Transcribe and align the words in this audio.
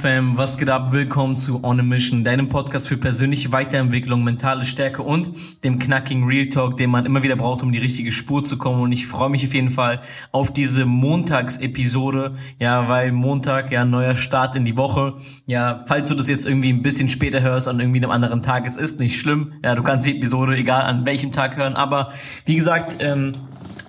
Fam, 0.00 0.38
was 0.38 0.56
geht 0.56 0.70
ab? 0.70 0.94
Willkommen 0.94 1.36
zu 1.36 1.62
On 1.62 1.78
a 1.78 1.82
Mission, 1.82 2.24
deinem 2.24 2.48
Podcast 2.48 2.88
für 2.88 2.96
persönliche 2.96 3.52
Weiterentwicklung, 3.52 4.24
mentale 4.24 4.64
Stärke 4.64 5.02
und 5.02 5.28
dem 5.62 5.78
knackigen 5.78 6.24
Real 6.24 6.48
Talk, 6.48 6.78
den 6.78 6.88
man 6.88 7.04
immer 7.04 7.22
wieder 7.22 7.36
braucht, 7.36 7.62
um 7.62 7.70
die 7.70 7.80
richtige 7.80 8.10
Spur 8.10 8.42
zu 8.42 8.56
kommen. 8.56 8.80
Und 8.80 8.92
ich 8.92 9.06
freue 9.06 9.28
mich 9.28 9.44
auf 9.44 9.52
jeden 9.52 9.70
Fall 9.70 10.00
auf 10.32 10.54
diese 10.54 10.86
Montagsepisode, 10.86 12.34
ja, 12.58 12.88
weil 12.88 13.12
Montag 13.12 13.70
ja 13.70 13.84
neuer 13.84 14.16
Start 14.16 14.56
in 14.56 14.64
die 14.64 14.78
Woche. 14.78 15.16
Ja, 15.44 15.84
falls 15.86 16.08
du 16.08 16.14
das 16.14 16.28
jetzt 16.28 16.46
irgendwie 16.46 16.72
ein 16.72 16.80
bisschen 16.80 17.10
später 17.10 17.42
hörst, 17.42 17.68
an 17.68 17.78
irgendwie 17.78 17.98
einem 17.98 18.10
anderen 18.10 18.40
Tag, 18.40 18.66
es 18.66 18.78
ist 18.78 19.00
nicht 19.00 19.20
schlimm. 19.20 19.52
Ja, 19.62 19.74
du 19.74 19.82
kannst 19.82 20.06
die 20.06 20.16
Episode 20.16 20.56
egal 20.56 20.80
an 20.80 21.04
welchem 21.04 21.32
Tag 21.32 21.58
hören, 21.58 21.74
aber 21.74 22.10
wie 22.46 22.56
gesagt, 22.56 22.96
ähm, 23.00 23.36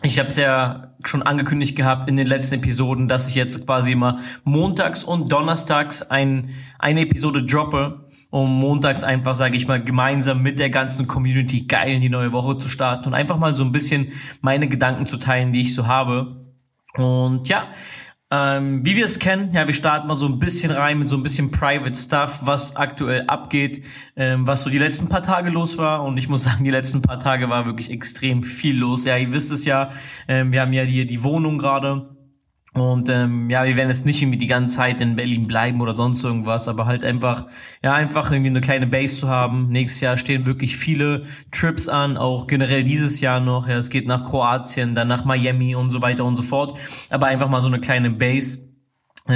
ich 0.01 0.19
habe 0.19 0.27
es 0.27 0.35
ja 0.35 0.90
schon 1.07 1.23
angekündigt 1.23 1.75
gehabt 1.75 2.09
in 2.09 2.17
den 2.17 2.27
letzten 2.27 2.55
Episoden, 2.55 3.07
dass 3.07 3.27
ich 3.27 3.35
jetzt 3.35 3.65
quasi 3.65 3.93
immer 3.93 4.19
montags 4.43 5.03
und 5.03 5.31
donnerstags 5.31 6.01
ein, 6.03 6.49
eine 6.79 7.01
Episode 7.01 7.43
droppe, 7.43 8.07
um 8.29 8.59
montags 8.59 9.03
einfach, 9.03 9.35
sage 9.35 9.57
ich 9.57 9.67
mal, 9.67 9.83
gemeinsam 9.83 10.41
mit 10.41 10.57
der 10.57 10.69
ganzen 10.69 11.07
Community 11.07 11.61
geil 11.61 11.91
in 11.91 12.01
die 12.01 12.09
neue 12.09 12.31
Woche 12.31 12.57
zu 12.57 12.69
starten 12.69 13.07
und 13.07 13.13
einfach 13.13 13.37
mal 13.37 13.53
so 13.55 13.63
ein 13.63 13.71
bisschen 13.71 14.11
meine 14.41 14.67
Gedanken 14.67 15.05
zu 15.05 15.17
teilen, 15.17 15.51
die 15.51 15.61
ich 15.61 15.75
so 15.75 15.87
habe. 15.87 16.37
Und 16.95 17.47
ja, 17.49 17.67
ähm, 18.31 18.85
wie 18.85 18.95
wir 18.95 19.03
es 19.03 19.19
kennen, 19.19 19.51
ja, 19.53 19.67
wir 19.67 19.73
starten 19.73 20.07
mal 20.07 20.15
so 20.15 20.25
ein 20.25 20.39
bisschen 20.39 20.71
rein 20.71 20.97
mit 20.97 21.09
so 21.09 21.17
ein 21.17 21.23
bisschen 21.23 21.51
Private 21.51 21.95
Stuff, 21.95 22.39
was 22.43 22.77
aktuell 22.77 23.25
abgeht, 23.27 23.83
ähm, 24.15 24.47
was 24.47 24.63
so 24.63 24.69
die 24.69 24.77
letzten 24.77 25.09
paar 25.09 25.21
Tage 25.21 25.49
los 25.49 25.77
war. 25.77 26.03
Und 26.03 26.17
ich 26.17 26.29
muss 26.29 26.43
sagen, 26.45 26.63
die 26.63 26.71
letzten 26.71 27.01
paar 27.01 27.19
Tage 27.19 27.49
war 27.49 27.65
wirklich 27.65 27.91
extrem 27.91 28.43
viel 28.43 28.77
los. 28.77 29.03
Ja, 29.03 29.17
ihr 29.17 29.33
wisst 29.33 29.51
es 29.51 29.65
ja, 29.65 29.91
ähm, 30.29 30.53
wir 30.53 30.61
haben 30.61 30.71
ja 30.71 30.83
hier 30.83 31.05
die 31.05 31.23
Wohnung 31.23 31.57
gerade 31.57 32.07
und 32.73 33.09
ähm, 33.09 33.49
ja, 33.49 33.65
wir 33.65 33.75
werden 33.75 33.89
jetzt 33.89 34.05
nicht 34.05 34.21
irgendwie 34.21 34.37
die 34.37 34.47
ganze 34.47 34.77
Zeit 34.77 35.01
in 35.01 35.17
Berlin 35.17 35.45
bleiben 35.45 35.81
oder 35.81 35.93
sonst 35.93 36.23
irgendwas, 36.23 36.69
aber 36.69 36.85
halt 36.85 37.03
einfach, 37.03 37.47
ja, 37.83 37.93
einfach 37.93 38.31
irgendwie 38.31 38.49
eine 38.49 38.61
kleine 38.61 38.87
Base 38.87 39.17
zu 39.17 39.27
haben. 39.27 39.67
Nächstes 39.67 39.99
Jahr 39.99 40.15
stehen 40.15 40.45
wirklich 40.45 40.77
viele 40.77 41.25
Trips 41.51 41.89
an, 41.89 42.15
auch 42.15 42.47
generell 42.47 42.85
dieses 42.85 43.19
Jahr 43.19 43.41
noch. 43.41 43.67
Ja, 43.67 43.75
es 43.77 43.89
geht 43.89 44.07
nach 44.07 44.23
Kroatien, 44.23 44.95
dann 44.95 45.09
nach 45.09 45.25
Miami 45.25 45.75
und 45.75 45.89
so 45.89 46.01
weiter 46.01 46.23
und 46.23 46.37
so 46.37 46.43
fort. 46.43 46.77
Aber 47.09 47.27
einfach 47.27 47.49
mal 47.49 47.59
so 47.59 47.67
eine 47.67 47.81
kleine 47.81 48.09
Base 48.09 48.70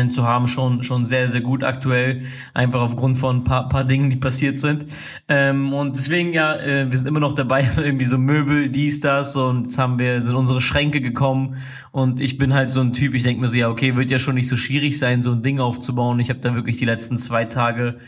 zu 0.09 0.25
haben, 0.25 0.47
schon, 0.47 0.83
schon 0.83 1.05
sehr, 1.05 1.30
sehr 1.30 1.41
gut 1.41 1.64
aktuell, 1.64 2.23
einfach 2.53 2.81
aufgrund 2.81 3.17
von 3.17 3.38
ein 3.38 3.44
paar, 3.44 3.69
paar 3.69 3.83
Dingen, 3.83 4.09
die 4.09 4.17
passiert 4.17 4.58
sind. 4.58 4.86
Ähm, 5.30 5.73
und 5.73 5.95
deswegen, 5.95 6.33
ja, 6.33 6.55
äh, 6.55 6.92
wir 6.92 6.97
sind 6.97 7.08
immer 7.08 7.19
noch 7.19 7.33
dabei, 7.33 7.61
so 7.69 7.81
irgendwie 7.81 8.05
so 8.05 8.17
Möbel, 8.17 8.69
dies, 8.69 9.00
das, 9.00 9.36
und 9.36 9.67
jetzt 9.67 9.77
haben 9.77 9.97
wir, 10.00 10.22
sind 10.22 10.36
unsere 10.36 10.59
Schränke 10.59 11.02
gekommen 11.02 11.58
und 11.92 12.19
ich 12.19 12.38
bin 12.38 12.53
halt 12.53 12.72
so 12.72 12.81
ein 12.81 12.94
Typ, 12.94 13.14
ich 13.14 13.23
denke 13.23 13.42
mir 13.42 13.47
so, 13.47 13.58
ja, 13.58 13.69
okay, 13.69 13.95
wird 13.95 14.11
ja 14.11 14.19
schon 14.19 14.36
nicht 14.36 14.47
so 14.47 14.58
schwierig 14.58 15.00
sein, 15.00 15.23
so 15.23 15.31
ein 15.31 15.44
Ding 15.44 15.59
aufzubauen. 15.59 16.20
Ich 16.20 16.30
habe 16.30 16.39
da 16.39 16.55
wirklich 16.55 16.77
die 16.77 16.86
letzten 16.86 17.17
zwei 17.17 17.45
Tage 17.45 17.99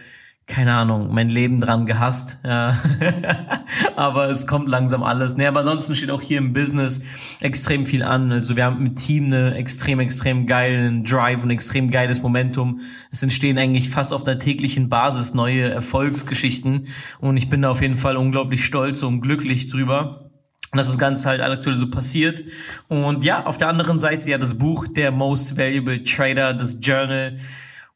keine 0.47 0.73
Ahnung, 0.73 1.13
mein 1.13 1.27
Leben 1.27 1.59
dran 1.59 1.85
gehasst. 1.85 2.39
Ja. 2.45 2.75
aber 3.97 4.29
es 4.29 4.47
kommt 4.47 4.69
langsam 4.69 5.03
alles. 5.03 5.35
Nee, 5.35 5.45
aber 5.45 5.59
ansonsten 5.59 5.93
steht 5.93 6.09
auch 6.09 6.21
hier 6.21 6.37
im 6.37 6.53
Business 6.53 7.01
extrem 7.41 7.85
viel 7.85 8.01
an. 8.01 8.31
Also 8.31 8.55
wir 8.55 8.63
haben 8.63 8.77
im 8.77 8.95
Team 8.95 9.25
eine 9.25 9.55
extrem, 9.55 9.99
extrem 9.99 10.45
geilen 10.45 11.03
Drive 11.03 11.43
und 11.43 11.51
extrem 11.51 11.91
geiles 11.91 12.21
Momentum. 12.21 12.79
Es 13.11 13.21
entstehen 13.21 13.57
eigentlich 13.57 13.89
fast 13.89 14.13
auf 14.13 14.25
einer 14.25 14.39
täglichen 14.39 14.87
Basis 14.87 15.33
neue 15.33 15.69
Erfolgsgeschichten. 15.69 16.87
Und 17.19 17.35
ich 17.35 17.49
bin 17.49 17.61
da 17.61 17.69
auf 17.69 17.81
jeden 17.81 17.97
Fall 17.97 18.15
unglaublich 18.15 18.63
stolz 18.63 19.03
und 19.03 19.21
glücklich 19.21 19.69
drüber 19.69 20.23
dass 20.73 20.87
das 20.87 20.97
Ganze 20.97 21.29
halt 21.29 21.41
aktuell 21.41 21.75
so 21.77 21.89
passiert. 21.89 22.43
Und 22.89 23.23
ja, 23.23 23.45
auf 23.45 23.57
der 23.57 23.69
anderen 23.69 23.99
Seite 23.99 24.29
ja 24.29 24.37
das 24.37 24.57
Buch 24.57 24.85
Der 24.85 25.11
Most 25.11 25.57
Valuable 25.57 26.03
Trader, 26.03 26.53
das 26.53 26.77
Journal, 26.81 27.37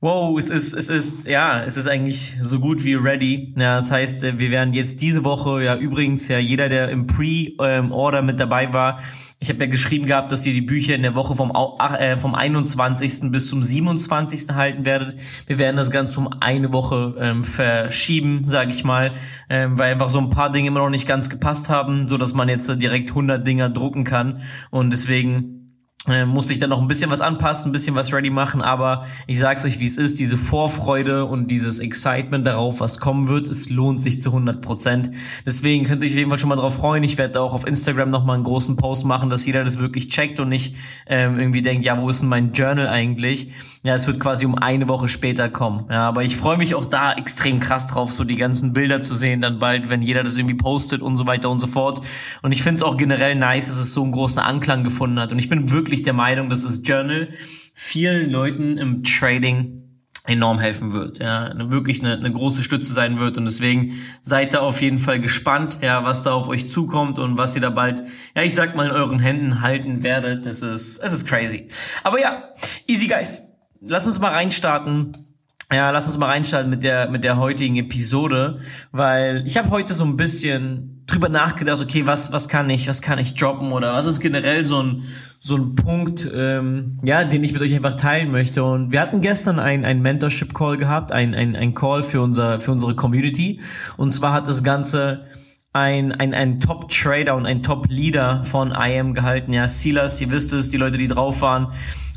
Wow, 0.04 0.36
es 0.40 0.50
ist, 0.50 0.74
es 0.74 0.90
ist, 0.90 1.28
ja, 1.28 1.64
es 1.64 1.78
ist 1.78 1.88
eigentlich 1.88 2.36
so 2.42 2.60
gut 2.60 2.84
wie 2.84 2.96
ready. 2.96 3.54
Ja, 3.56 3.76
das 3.76 3.92
heißt, 3.92 4.24
äh, 4.24 4.40
wir 4.40 4.50
werden 4.50 4.74
jetzt 4.74 5.00
diese 5.00 5.24
Woche, 5.24 5.64
ja, 5.64 5.76
übrigens, 5.76 6.28
ja, 6.28 6.40
jeder, 6.40 6.70
der 6.70 6.90
im 6.90 7.06
Pre-Order 7.06 8.24
mit 8.24 8.40
dabei 8.40 8.74
war, 8.74 9.00
ich 9.38 9.50
habe 9.50 9.60
ja 9.60 9.66
geschrieben 9.68 10.08
gehabt, 10.08 10.32
dass 10.32 10.44
ihr 10.44 10.54
die 10.54 10.62
Bücher 10.62 10.96
in 10.96 11.04
der 11.04 11.14
Woche 11.14 11.36
vom, 11.36 11.52
äh, 12.00 12.18
vom 12.18 12.34
21. 12.34 13.30
bis 13.30 13.48
zum 13.48 13.62
27. 13.62 14.56
halten 14.56 14.86
werdet. 14.86 15.16
Wir 15.46 15.60
werden 15.60 15.78
das 15.78 15.92
Ganze 15.92 16.20
um 16.20 16.30
eine 16.40 16.74
Woche 16.74 17.16
ähm, 17.20 17.44
verschieben, 17.44 18.44
sage 18.44 18.72
ich 18.72 18.84
mal, 18.84 19.12
ähm, 19.52 19.78
weil 19.78 19.92
einfach 19.92 20.10
so 20.10 20.18
ein 20.18 20.32
paar 20.32 20.52
Dinge 20.52 20.70
immer 20.70 20.80
noch 20.80 20.90
nicht 20.90 21.08
ganz 21.08 21.30
gepasst 21.30 21.70
haben, 21.70 22.08
so 22.08 22.18
dass 22.18 22.34
man 22.34 22.50
jetzt 22.50 22.68
direkt 22.82 23.10
100 23.10 23.46
Dinger 23.46 23.70
drucken 23.70 24.04
kann. 24.04 24.42
Und 24.72 24.92
deswegen 24.92 25.61
äh, 26.08 26.26
musste 26.26 26.52
ich 26.52 26.58
dann 26.58 26.72
noch 26.72 26.82
ein 26.82 26.88
bisschen 26.88 27.12
was 27.12 27.22
anpassen, 27.22 27.70
ein 27.70 27.72
bisschen 27.72 27.96
was 27.96 28.12
ready 28.12 28.32
machen, 28.32 28.64
aber 28.64 29.06
ich 29.28 29.38
sag's 29.38 29.64
euch, 29.66 29.80
wie 29.80 29.86
es 29.86 29.98
ist, 29.98 30.18
diese 30.18 30.36
Vorfreude 30.36 31.26
und 31.26 31.52
dieses 31.52 31.78
Excitement 31.78 32.48
darauf, 32.48 32.80
was 32.80 33.00
kommen 33.00 33.28
wird, 33.28 33.48
es 33.48 33.70
lohnt 33.70 34.02
sich 34.02 34.20
zu 34.20 34.30
100 34.30 34.62
Prozent. 34.62 35.12
Deswegen 35.46 35.86
könnt 35.86 36.02
ihr 36.02 36.08
euch 36.08 36.14
auf 36.14 36.18
jeden 36.18 36.30
Fall 36.30 36.40
schon 36.40 36.50
mal 36.50 36.56
drauf 36.56 36.78
freuen. 36.78 37.04
Ich 37.04 37.20
werde 37.20 37.40
auch 37.40 37.54
auf 37.54 37.68
Instagram 37.68 38.10
nochmal 38.10 38.36
einen 38.36 38.44
großen 38.46 38.78
Post 38.78 39.06
machen, 39.06 39.30
dass 39.30 39.46
jeder 39.46 39.64
das 39.64 39.78
wirklich 39.78 40.10
checkt 40.10 40.40
und 40.40 40.50
nicht 40.50 40.76
ähm, 41.06 41.38
irgendwie 41.38 41.62
denkt, 41.62 41.86
ja, 41.86 42.02
wo 42.02 42.10
ist 42.10 42.22
denn 42.22 42.30
mein 42.30 42.52
Journal 42.52 42.88
eigentlich? 42.88 43.52
Ja, 43.84 43.96
es 43.96 44.06
wird 44.06 44.20
quasi 44.20 44.46
um 44.46 44.56
eine 44.60 44.88
Woche 44.88 45.08
später 45.08 45.50
kommen. 45.50 45.86
Ja, 45.90 46.08
aber 46.08 46.24
ich 46.24 46.38
freue 46.38 46.58
mich 46.58 46.76
auch 46.76 46.86
da 46.86 47.14
extrem 47.14 47.60
krass 47.60 47.88
drauf, 47.88 48.14
so 48.14 48.24
die 48.24 48.36
ganzen 48.36 48.74
Bilder 48.74 49.02
zu 49.02 49.16
sehen, 49.16 49.42
dann 49.42 49.58
bald, 49.58 49.90
wenn 49.90 50.04
jeder 50.04 50.22
das 50.22 50.38
irgendwie 50.38 50.56
postet 50.56 51.02
und 51.02 51.16
so 51.16 51.26
weiter 51.26 51.50
und 51.50 51.60
so 51.60 51.66
fort. 51.66 52.02
Und 52.44 52.52
ich 52.52 52.62
finde 52.62 52.76
es 52.76 52.84
auch 52.84 52.96
generell 52.96 53.34
nice, 53.34 53.70
dass 53.70 53.78
es 53.78 53.94
so 53.94 54.04
einen 54.04 54.12
großen 54.12 54.38
Anklang 54.38 54.84
gefunden 54.84 55.20
hat. 55.20 55.32
Und 55.32 55.40
ich 55.40 55.50
bin 55.50 55.72
wirklich 55.72 56.04
der 56.04 56.14
Meinung, 56.14 56.48
dass 56.52 56.62
das 56.62 56.82
Journal 56.84 57.30
vielen 57.74 58.30
Leuten 58.30 58.78
im 58.78 59.04
Trading 59.04 59.80
enorm 60.28 60.60
helfen 60.60 60.94
wird, 60.94 61.18
ja, 61.18 61.52
wirklich 61.72 62.04
eine, 62.04 62.14
eine 62.14 62.32
große 62.32 62.62
Stütze 62.62 62.94
sein 62.94 63.18
wird 63.18 63.40
und 63.40 63.46
deswegen 63.46 63.96
seid 64.22 64.54
da 64.54 64.60
auf 64.60 64.80
jeden 64.80 65.00
Fall 65.00 65.20
gespannt, 65.20 65.80
ja, 65.82 66.04
was 66.04 66.22
da 66.22 66.32
auf 66.34 66.48
euch 66.48 66.70
zukommt 66.70 67.18
und 67.18 67.40
was 67.40 67.56
ihr 67.56 67.62
da 67.62 67.72
bald, 67.72 68.04
ja, 68.36 68.44
ich 68.44 68.54
sag 68.54 68.76
mal 68.76 68.86
in 68.86 68.92
euren 68.92 69.18
Händen 69.18 69.62
halten 69.62 70.04
werdet. 70.04 70.46
Das 70.46 70.62
ist, 70.62 71.00
es 71.00 71.12
ist 71.12 71.26
crazy. 71.26 71.68
Aber 72.04 72.22
ja, 72.22 72.44
easy 72.86 73.08
guys 73.08 73.51
lass 73.82 74.08
uns 74.08 74.20
mal 74.20 74.32
reinstarten. 74.32 75.28
Ja, 75.74 75.90
lass 75.92 76.06
uns 76.06 76.18
mal 76.18 76.28
reinstarten 76.28 76.70
mit 76.70 76.84
der 76.84 77.10
mit 77.10 77.24
der 77.24 77.38
heutigen 77.38 77.78
Episode, 77.78 78.58
weil 78.92 79.44
ich 79.46 79.58
habe 79.58 79.70
heute 79.70 79.94
so 79.94 80.04
ein 80.04 80.18
bisschen 80.18 81.06
drüber 81.08 81.30
nachgedacht, 81.30 81.82
okay, 81.82 82.06
was 82.06 82.34
was 82.34 82.50
kann 82.50 82.70
ich, 82.70 82.90
was 82.90 83.02
kann 83.02 83.18
ich 83.20 83.36
droppen 83.36 83.72
oder 83.72 83.94
was 83.94 84.06
ist 84.06 84.20
generell 84.20 84.66
so 84.66 84.84
ein 84.84 85.04
so 85.40 85.56
ein 85.56 85.76
Punkt, 85.76 86.30
ähm, 86.36 87.00
ja, 87.04 87.24
den 87.24 87.42
ich 87.44 87.54
mit 87.54 87.62
euch 87.62 87.74
einfach 87.74 87.94
teilen 87.94 88.32
möchte. 88.32 88.66
Und 88.66 88.92
wir 88.92 89.00
hatten 89.00 89.22
gestern 89.22 89.60
ein 89.60 89.86
ein 89.86 90.02
Mentorship 90.02 90.54
Call 90.54 90.76
gehabt, 90.76 91.14
ein 91.14 91.34
ein 91.34 91.56
ein 91.56 91.74
Call 91.74 92.04
für 92.04 92.22
unser 92.22 92.60
für 92.60 92.74
unsere 92.74 92.94
Community. 92.94 93.62
Und 93.96 94.12
zwar 94.12 94.34
hat 94.34 94.48
das 94.48 94.64
Ganze 94.64 95.26
ein, 95.74 96.12
ein, 96.12 96.34
ein 96.34 96.60
Top-Trader 96.60 97.34
und 97.34 97.46
ein 97.46 97.64
Top-Leader 97.64 98.44
von 98.44 98.74
IM 98.74 99.14
gehalten. 99.14 99.54
Ja, 99.54 99.70
Silas, 99.70 100.20
ihr 100.20 100.30
wisst 100.30 100.52
es, 100.52 100.70
die 100.70 100.76
Leute, 100.76 100.98
die 100.98 101.08
drauf 101.08 101.40
waren, 101.42 101.68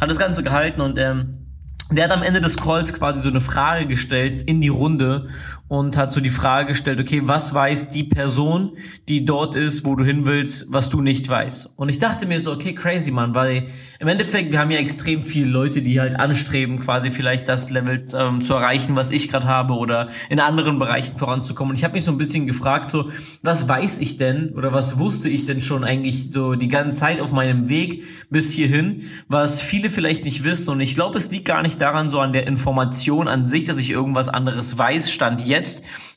hat 0.01 0.11
das 0.11 0.19
Ganze 0.19 0.43
gehalten 0.43 0.81
und 0.81 0.99
ähm, 0.99 1.44
der 1.91 2.05
hat 2.05 2.13
am 2.13 2.23
Ende 2.23 2.41
des 2.41 2.57
Calls 2.57 2.93
quasi 2.93 3.21
so 3.21 3.29
eine 3.29 3.41
Frage 3.41 3.87
gestellt 3.87 4.43
in 4.43 4.61
die 4.61 4.69
Runde 4.69 5.29
und 5.67 5.97
hat 5.97 6.13
so 6.13 6.21
die 6.21 6.31
Frage 6.31 6.69
gestellt, 6.69 7.01
okay, 7.01 7.23
was 7.25 7.55
weiß 7.55 7.89
die 7.91 8.05
Person, 8.05 8.77
die 9.09 9.25
dort 9.25 9.57
ist, 9.57 9.87
wo 9.87 9.97
du 9.97 10.05
hin 10.05 10.27
willst, 10.27 10.67
was 10.69 10.91
du 10.91 11.01
nicht 11.01 11.27
weißt? 11.27 11.73
Und 11.77 11.89
ich 11.89 11.99
dachte 11.99 12.27
mir 12.27 12.39
so, 12.39 12.53
okay, 12.53 12.75
crazy, 12.75 13.11
man, 13.11 13.35
weil 13.35 13.67
im 13.99 14.09
Endeffekt, 14.09 14.53
wir 14.53 14.59
haben 14.59 14.71
ja 14.71 14.79
extrem 14.79 15.23
viele 15.23 15.49
Leute, 15.49 15.81
die 15.81 16.01
halt 16.01 16.21
anstreben, 16.21 16.79
quasi 16.81 17.11
vielleicht 17.11 17.49
das 17.49 17.71
Level 17.71 18.07
ähm, 18.15 18.43
zu 18.43 18.53
erreichen, 18.53 18.95
was 18.97 19.11
ich 19.11 19.31
gerade 19.31 19.47
habe 19.47 19.75
oder 19.75 20.11
in 20.29 20.39
anderen 20.39 20.79
Bereichen 20.79 21.17
voranzukommen. 21.17 21.71
Und 21.71 21.79
ich 21.79 21.85
habe 21.85 21.95
mich 21.95 22.05
so 22.05 22.11
ein 22.11 22.19
bisschen 22.19 22.47
gefragt, 22.47 22.91
so, 22.91 23.11
was 23.43 23.67
weiß 23.67 23.99
ich 23.99 24.19
denn 24.19 24.51
oder 24.51 24.75
was 24.75 24.99
wusste 24.99 25.31
ich 25.31 25.47
denn 25.47 25.63
schon 25.63 25.83
eigentlich 25.83 26.31
so 26.31 26.55
die 26.55 26.69
ganze 26.69 26.99
Zeit 26.99 27.21
auf 27.21 27.33
meinem 27.33 27.71
Weg 27.71 28.05
bis 28.29 28.53
hierhin, 28.53 29.03
was 29.29 29.63
viele 29.63 29.89
vielleicht 29.89 30.25
nicht 30.25 30.45
wissen. 30.45 30.71
Und 30.71 30.81
ich 30.81 30.95
glaube, 30.95 31.17
es 31.17 31.31
liegt 31.31 31.47
gar 31.47 31.63
nicht 31.63 31.81
daran 31.81 32.11
so 32.11 32.21
an 32.21 32.35
der 32.35 32.47
Information 32.47 33.29
an 33.29 33.47
sich, 33.47 33.65
dass 33.65 33.79
ich 33.79 33.89
irgendwas 33.89 34.29
anderes 34.29 34.77
weiß, 34.77 35.11
stand 35.11 35.47
jetzt 35.47 35.64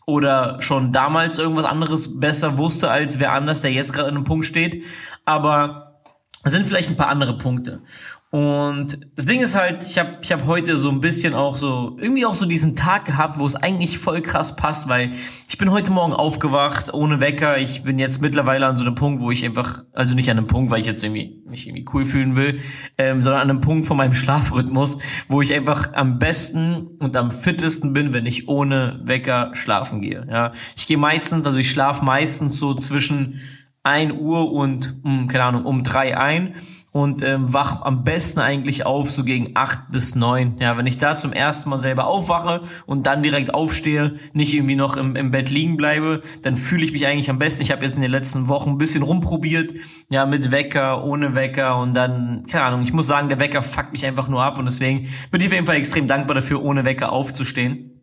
oder 0.05 0.61
schon 0.61 0.91
damals 0.91 1.37
irgendwas 1.37 1.65
anderes 1.65 2.19
besser 2.19 2.57
wusste 2.57 2.89
als 2.89 3.19
wer 3.19 3.33
anders, 3.33 3.61
der 3.61 3.71
jetzt 3.71 3.93
gerade 3.93 4.09
an 4.09 4.15
einem 4.15 4.23
Punkt 4.23 4.45
steht. 4.45 4.83
Aber 5.25 6.01
es 6.43 6.51
sind 6.53 6.65
vielleicht 6.65 6.89
ein 6.89 6.95
paar 6.95 7.09
andere 7.09 7.37
Punkte. 7.37 7.81
Und 8.29 8.99
das 9.15 9.25
Ding 9.25 9.39
ist 9.39 9.55
halt, 9.55 9.83
ich 9.83 9.97
habe 9.97 10.17
ich 10.21 10.33
hab 10.33 10.45
heute 10.45 10.75
so 10.75 10.89
ein 10.89 10.99
bisschen 10.99 11.33
auch 11.33 11.55
so, 11.55 11.95
irgendwie 11.97 12.25
auch 12.25 12.33
so 12.33 12.45
diesen 12.45 12.75
Tag 12.75 13.05
gehabt, 13.05 13.39
wo 13.39 13.47
es 13.47 13.55
eigentlich 13.55 13.99
voll 13.99 14.21
krass 14.21 14.57
passt, 14.57 14.89
weil 14.89 15.13
ich 15.47 15.57
bin 15.57 15.71
heute 15.71 15.91
Morgen 15.91 16.11
aufgewacht, 16.11 16.93
ohne 16.93 17.21
Wecker. 17.21 17.57
Ich 17.57 17.83
bin 17.83 17.97
jetzt 17.99 18.21
mittlerweile 18.21 18.65
an 18.65 18.75
so 18.75 18.83
einem 18.83 18.95
Punkt, 18.95 19.21
wo 19.21 19.31
ich 19.31 19.45
einfach, 19.45 19.85
also 19.93 20.13
nicht 20.13 20.29
an 20.29 20.37
einem 20.37 20.47
Punkt, 20.47 20.71
weil 20.71 20.81
ich 20.81 20.85
jetzt 20.85 21.01
irgendwie 21.05 21.41
mich 21.47 21.67
irgendwie 21.67 21.85
cool 21.93 22.03
fühlen 22.03 22.35
will, 22.35 22.59
ähm, 22.97 23.23
sondern 23.23 23.43
an 23.43 23.49
einem 23.49 23.61
Punkt 23.61 23.87
von 23.87 23.95
meinem 23.95 24.13
Schlafrhythmus, 24.13 24.97
wo 25.29 25.41
ich 25.41 25.53
einfach 25.53 25.93
am 25.93 26.19
besten 26.19 26.87
und 26.99 27.15
am 27.15 27.31
fittesten 27.31 27.93
bin, 27.93 28.11
wenn 28.11 28.25
ich 28.25 28.49
ohne 28.49 28.99
Wecker 29.03 29.51
schlafen 29.53 30.01
gehe. 30.01 30.27
Ja, 30.29 30.51
ich 30.75 30.85
gehe 30.85 30.97
meistens, 30.97 31.45
also 31.45 31.57
ich 31.57 31.71
schlafe 31.71 32.03
meistens 32.03 32.59
so 32.59 32.73
zwischen 32.73 33.39
1 33.83 34.11
Uhr 34.19 34.51
und, 34.51 34.95
hm, 35.05 35.29
keine 35.29 35.45
Ahnung, 35.45 35.63
um 35.63 35.85
drei 35.85 36.17
ein 36.17 36.55
und 36.97 37.21
ähm, 37.21 37.53
wach 37.53 37.81
am 37.83 38.03
besten 38.03 38.39
eigentlich 38.39 38.85
auf, 38.85 39.11
so 39.11 39.23
gegen 39.23 39.51
acht 39.53 39.91
bis 39.91 40.15
neun. 40.15 40.55
Ja, 40.59 40.77
wenn 40.77 40.87
ich 40.87 40.97
da 40.97 41.15
zum 41.15 41.31
ersten 41.31 41.69
Mal 41.69 41.77
selber 41.77 42.07
aufwache 42.07 42.61
und 42.87 43.05
dann 43.05 43.21
direkt 43.21 43.53
aufstehe, 43.53 44.15
nicht 44.33 44.53
irgendwie 44.53 44.75
noch 44.75 44.97
im, 44.97 45.15
im 45.15 45.31
Bett 45.31 45.51
liegen 45.51 45.77
bleibe, 45.77 46.21
dann 46.41 46.55
fühle 46.55 46.83
ich 46.83 46.91
mich 46.91 47.05
eigentlich 47.05 47.29
am 47.29 47.37
besten. 47.37 47.61
Ich 47.61 47.71
habe 47.71 47.85
jetzt 47.85 47.95
in 47.95 48.01
den 48.01 48.11
letzten 48.11 48.49
Wochen 48.49 48.71
ein 48.71 48.77
bisschen 48.79 49.03
rumprobiert, 49.03 49.73
ja, 50.09 50.25
mit 50.25 50.51
Wecker, 50.51 51.03
ohne 51.03 51.35
Wecker 51.35 51.77
und 51.77 51.93
dann, 51.93 52.43
keine 52.49 52.63
Ahnung, 52.63 52.81
ich 52.81 52.93
muss 52.93 53.05
sagen, 53.05 53.29
der 53.29 53.39
Wecker 53.39 53.61
fuckt 53.61 53.91
mich 53.91 54.05
einfach 54.05 54.27
nur 54.27 54.43
ab 54.43 54.57
und 54.57 54.65
deswegen 54.65 55.07
bin 55.29 55.41
ich 55.41 55.47
auf 55.47 55.53
jeden 55.53 55.67
Fall 55.67 55.75
extrem 55.75 56.07
dankbar 56.07 56.33
dafür, 56.33 56.63
ohne 56.63 56.83
Wecker 56.83 57.11
aufzustehen. 57.11 57.96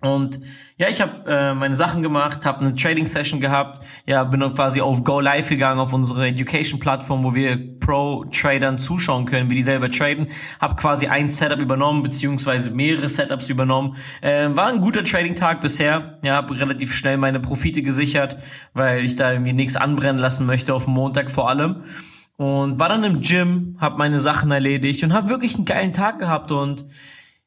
Und 0.00 0.38
ja, 0.76 0.88
ich 0.88 1.00
habe 1.00 1.28
äh, 1.28 1.54
meine 1.54 1.74
Sachen 1.74 2.04
gemacht, 2.04 2.46
habe 2.46 2.64
eine 2.64 2.76
Trading 2.76 3.06
Session 3.06 3.40
gehabt, 3.40 3.84
ja, 4.06 4.22
bin 4.22 4.40
quasi 4.54 4.80
auf 4.80 5.02
Go 5.02 5.18
Live 5.18 5.48
gegangen 5.48 5.80
auf 5.80 5.92
unsere 5.92 6.28
Education 6.28 6.78
Plattform, 6.78 7.24
wo 7.24 7.34
wir 7.34 7.80
Pro 7.80 8.24
Tradern 8.26 8.78
zuschauen 8.78 9.24
können, 9.24 9.50
wie 9.50 9.56
die 9.56 9.64
selber 9.64 9.90
traden. 9.90 10.28
Habe 10.60 10.76
quasi 10.76 11.08
ein 11.08 11.28
Setup 11.28 11.58
übernommen 11.58 12.04
beziehungsweise 12.04 12.70
mehrere 12.70 13.08
Setups 13.08 13.48
übernommen. 13.48 13.96
Äh, 14.20 14.54
war 14.54 14.68
ein 14.68 14.80
guter 14.80 15.02
Trading 15.02 15.34
Tag 15.34 15.60
bisher. 15.60 16.20
Ja, 16.22 16.36
habe 16.36 16.56
relativ 16.60 16.94
schnell 16.94 17.16
meine 17.16 17.40
Profite 17.40 17.82
gesichert, 17.82 18.36
weil 18.74 19.04
ich 19.04 19.16
da 19.16 19.32
irgendwie 19.32 19.52
nichts 19.52 19.74
anbrennen 19.74 20.20
lassen 20.20 20.46
möchte 20.46 20.74
auf 20.74 20.86
Montag 20.86 21.28
vor 21.28 21.48
allem. 21.48 21.82
Und 22.36 22.78
war 22.78 22.88
dann 22.88 23.02
im 23.02 23.20
Gym, 23.20 23.76
habe 23.80 23.98
meine 23.98 24.20
Sachen 24.20 24.52
erledigt 24.52 25.02
und 25.02 25.12
habe 25.12 25.28
wirklich 25.28 25.56
einen 25.56 25.64
geilen 25.64 25.92
Tag 25.92 26.20
gehabt 26.20 26.52
und 26.52 26.84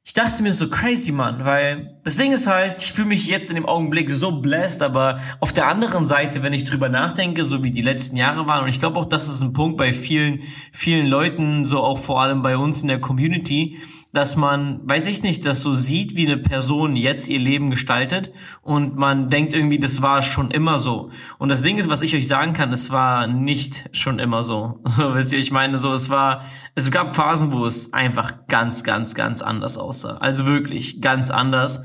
ich 0.03 0.13
dachte 0.13 0.41
mir 0.41 0.51
so 0.51 0.67
crazy, 0.67 1.11
Mann, 1.11 1.45
weil 1.45 1.99
das 2.03 2.17
Ding 2.17 2.31
ist 2.31 2.47
halt, 2.47 2.81
ich 2.81 2.91
fühle 2.91 3.09
mich 3.09 3.27
jetzt 3.27 3.49
in 3.49 3.55
dem 3.55 3.67
Augenblick 3.67 4.09
so 4.09 4.41
blessed, 4.41 4.81
aber 4.81 5.19
auf 5.39 5.53
der 5.53 5.67
anderen 5.67 6.07
Seite, 6.07 6.41
wenn 6.41 6.53
ich 6.53 6.65
drüber 6.65 6.89
nachdenke, 6.89 7.43
so 7.43 7.63
wie 7.63 7.69
die 7.69 7.83
letzten 7.83 8.15
Jahre 8.15 8.47
waren, 8.47 8.63
und 8.63 8.69
ich 8.69 8.79
glaube 8.79 8.99
auch, 8.99 9.05
das 9.05 9.29
ist 9.29 9.41
ein 9.41 9.53
Punkt 9.53 9.77
bei 9.77 9.93
vielen, 9.93 10.41
vielen 10.71 11.05
Leuten, 11.05 11.65
so 11.65 11.81
auch 11.81 11.99
vor 11.99 12.21
allem 12.21 12.41
bei 12.41 12.57
uns 12.57 12.81
in 12.81 12.87
der 12.87 12.99
Community, 12.99 13.77
dass 14.13 14.35
man, 14.35 14.81
weiß 14.83 15.07
ich 15.07 15.23
nicht, 15.23 15.45
das 15.45 15.61
so 15.61 15.73
sieht, 15.73 16.15
wie 16.15 16.27
eine 16.27 16.37
Person 16.37 16.95
jetzt 16.95 17.29
ihr 17.29 17.39
Leben 17.39 17.69
gestaltet 17.69 18.31
und 18.61 18.95
man 18.95 19.29
denkt 19.29 19.53
irgendwie, 19.53 19.79
das 19.79 20.01
war 20.01 20.21
schon 20.21 20.51
immer 20.51 20.79
so. 20.79 21.11
Und 21.37 21.49
das 21.49 21.61
Ding 21.61 21.77
ist, 21.77 21.89
was 21.89 22.01
ich 22.01 22.13
euch 22.13 22.27
sagen 22.27 22.53
kann, 22.53 22.71
es 22.73 22.91
war 22.91 23.27
nicht 23.27 23.89
schon 23.93 24.19
immer 24.19 24.43
so. 24.43 24.79
So, 25.01 25.15
wisst 25.15 25.31
ihr, 25.31 25.39
ich 25.39 25.51
meine, 25.51 25.77
so, 25.77 25.93
es 25.93 26.09
war, 26.09 26.45
es 26.75 26.91
gab 26.91 27.15
Phasen, 27.15 27.53
wo 27.53 27.65
es 27.65 27.93
einfach 27.93 28.45
ganz, 28.47 28.83
ganz, 28.83 29.15
ganz 29.15 29.41
anders 29.41 29.77
aussah. 29.77 30.17
Also 30.17 30.45
wirklich 30.45 31.01
ganz 31.01 31.31
anders. 31.31 31.83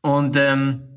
Und 0.00 0.36
ähm, 0.36 0.89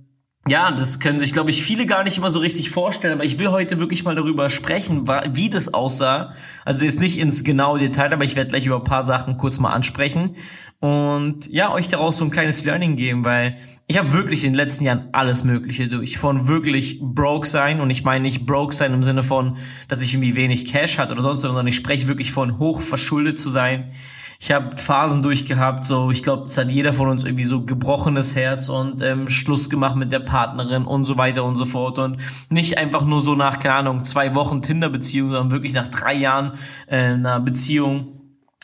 ja, 0.48 0.72
das 0.72 1.00
können 1.00 1.22
sich, 1.22 1.32
glaube 1.32 1.52
ich, 1.52 1.64
viele 1.64 1.86
gar 1.86 2.04
nicht 2.04 2.18
immer 2.18 2.30
so 2.30 2.40
richtig 2.40 2.70
vorstellen, 2.70 3.14
aber 3.14 3.24
ich 3.24 3.40
will 3.40 3.50
heute 3.50 3.80
wirklich 3.80 4.04
mal 4.04 4.16
darüber 4.16 4.50
sprechen, 4.50 5.08
wie 5.32 5.50
das 5.50 5.74
aussah. 5.74 6.34
Also 6.66 6.84
jetzt 6.84 7.00
nicht 7.00 7.18
ins 7.18 7.46
genaue 7.46 7.80
Detail, 7.80 8.12
aber 8.12 8.26
ich 8.26 8.36
werde 8.36 8.50
gleich 8.50 8.66
über 8.66 8.76
ein 8.76 8.84
paar 8.84 9.04
Sachen 9.04 9.38
kurz 9.38 9.60
mal 9.60 9.72
ansprechen 9.72 10.36
und 10.84 11.48
ja, 11.48 11.72
euch 11.72 11.88
daraus 11.88 12.18
so 12.18 12.26
ein 12.26 12.32
kleines 12.32 12.66
Learning 12.66 12.98
geben, 12.98 13.24
weil 13.24 13.56
ich 13.88 13.98
habe 13.98 14.12
wirklich 14.12 14.44
in 14.44 14.52
den 14.52 14.58
letzten 14.58 14.84
Jahren 14.84 15.08
alles 15.14 15.46
Mögliche 15.46 15.88
durch. 15.88 16.18
Von 16.18 16.50
wirklich 16.50 17.00
broke 17.02 17.48
sein 17.48 17.80
und 17.80 17.90
ich 17.90 18.04
meine 18.04 18.24
nicht 18.24 18.46
broke 18.46 18.76
sein 18.76 18.94
im 18.94 19.02
Sinne 19.02 19.24
von, 19.24 19.56
dass 19.88 20.02
ich 20.02 20.14
irgendwie 20.14 20.36
wenig 20.36 20.66
Cash 20.66 20.98
hatte 20.98 21.14
oder 21.14 21.22
sonst, 21.22 21.40
sondern 21.40 21.68
ich 21.68 21.78
spreche 21.78 22.10
wirklich 22.10 22.34
von 22.34 22.60
hoch 22.60 22.82
verschuldet 22.82 23.40
zu 23.40 23.50
sein 23.50 23.94
ich 24.44 24.52
habe 24.52 24.76
Phasen 24.76 25.24
durchgehabt, 25.24 25.86
so 25.86 26.12
ich 26.12 26.22
glaube, 26.22 26.44
es 26.44 26.58
hat 26.58 26.70
jeder 26.70 26.92
von 26.92 27.08
uns 27.08 27.24
irgendwie 27.24 27.46
so 27.46 27.64
gebrochenes 27.64 28.36
Herz 28.36 28.68
und 28.68 29.02
ähm, 29.02 29.30
Schluss 29.30 29.70
gemacht 29.70 29.96
mit 29.96 30.12
der 30.12 30.20
Partnerin 30.20 30.84
und 30.84 31.06
so 31.06 31.18
weiter 31.18 31.46
und 31.46 31.56
so 31.56 31.64
fort 31.64 31.98
und 31.98 32.18
nicht 32.50 32.78
einfach 32.78 33.06
nur 33.06 33.22
so 33.22 33.36
nach 33.36 33.60
keine 33.60 33.76
Ahnung 33.76 34.04
zwei 34.04 34.36
Wochen 34.36 34.62
Tinder-Beziehung, 34.62 35.30
sondern 35.30 35.52
wirklich 35.52 35.72
nach 35.72 35.88
drei 35.88 36.16
Jahren 36.16 36.56
äh, 36.88 37.14
einer 37.14 37.40
Beziehung, 37.40 38.20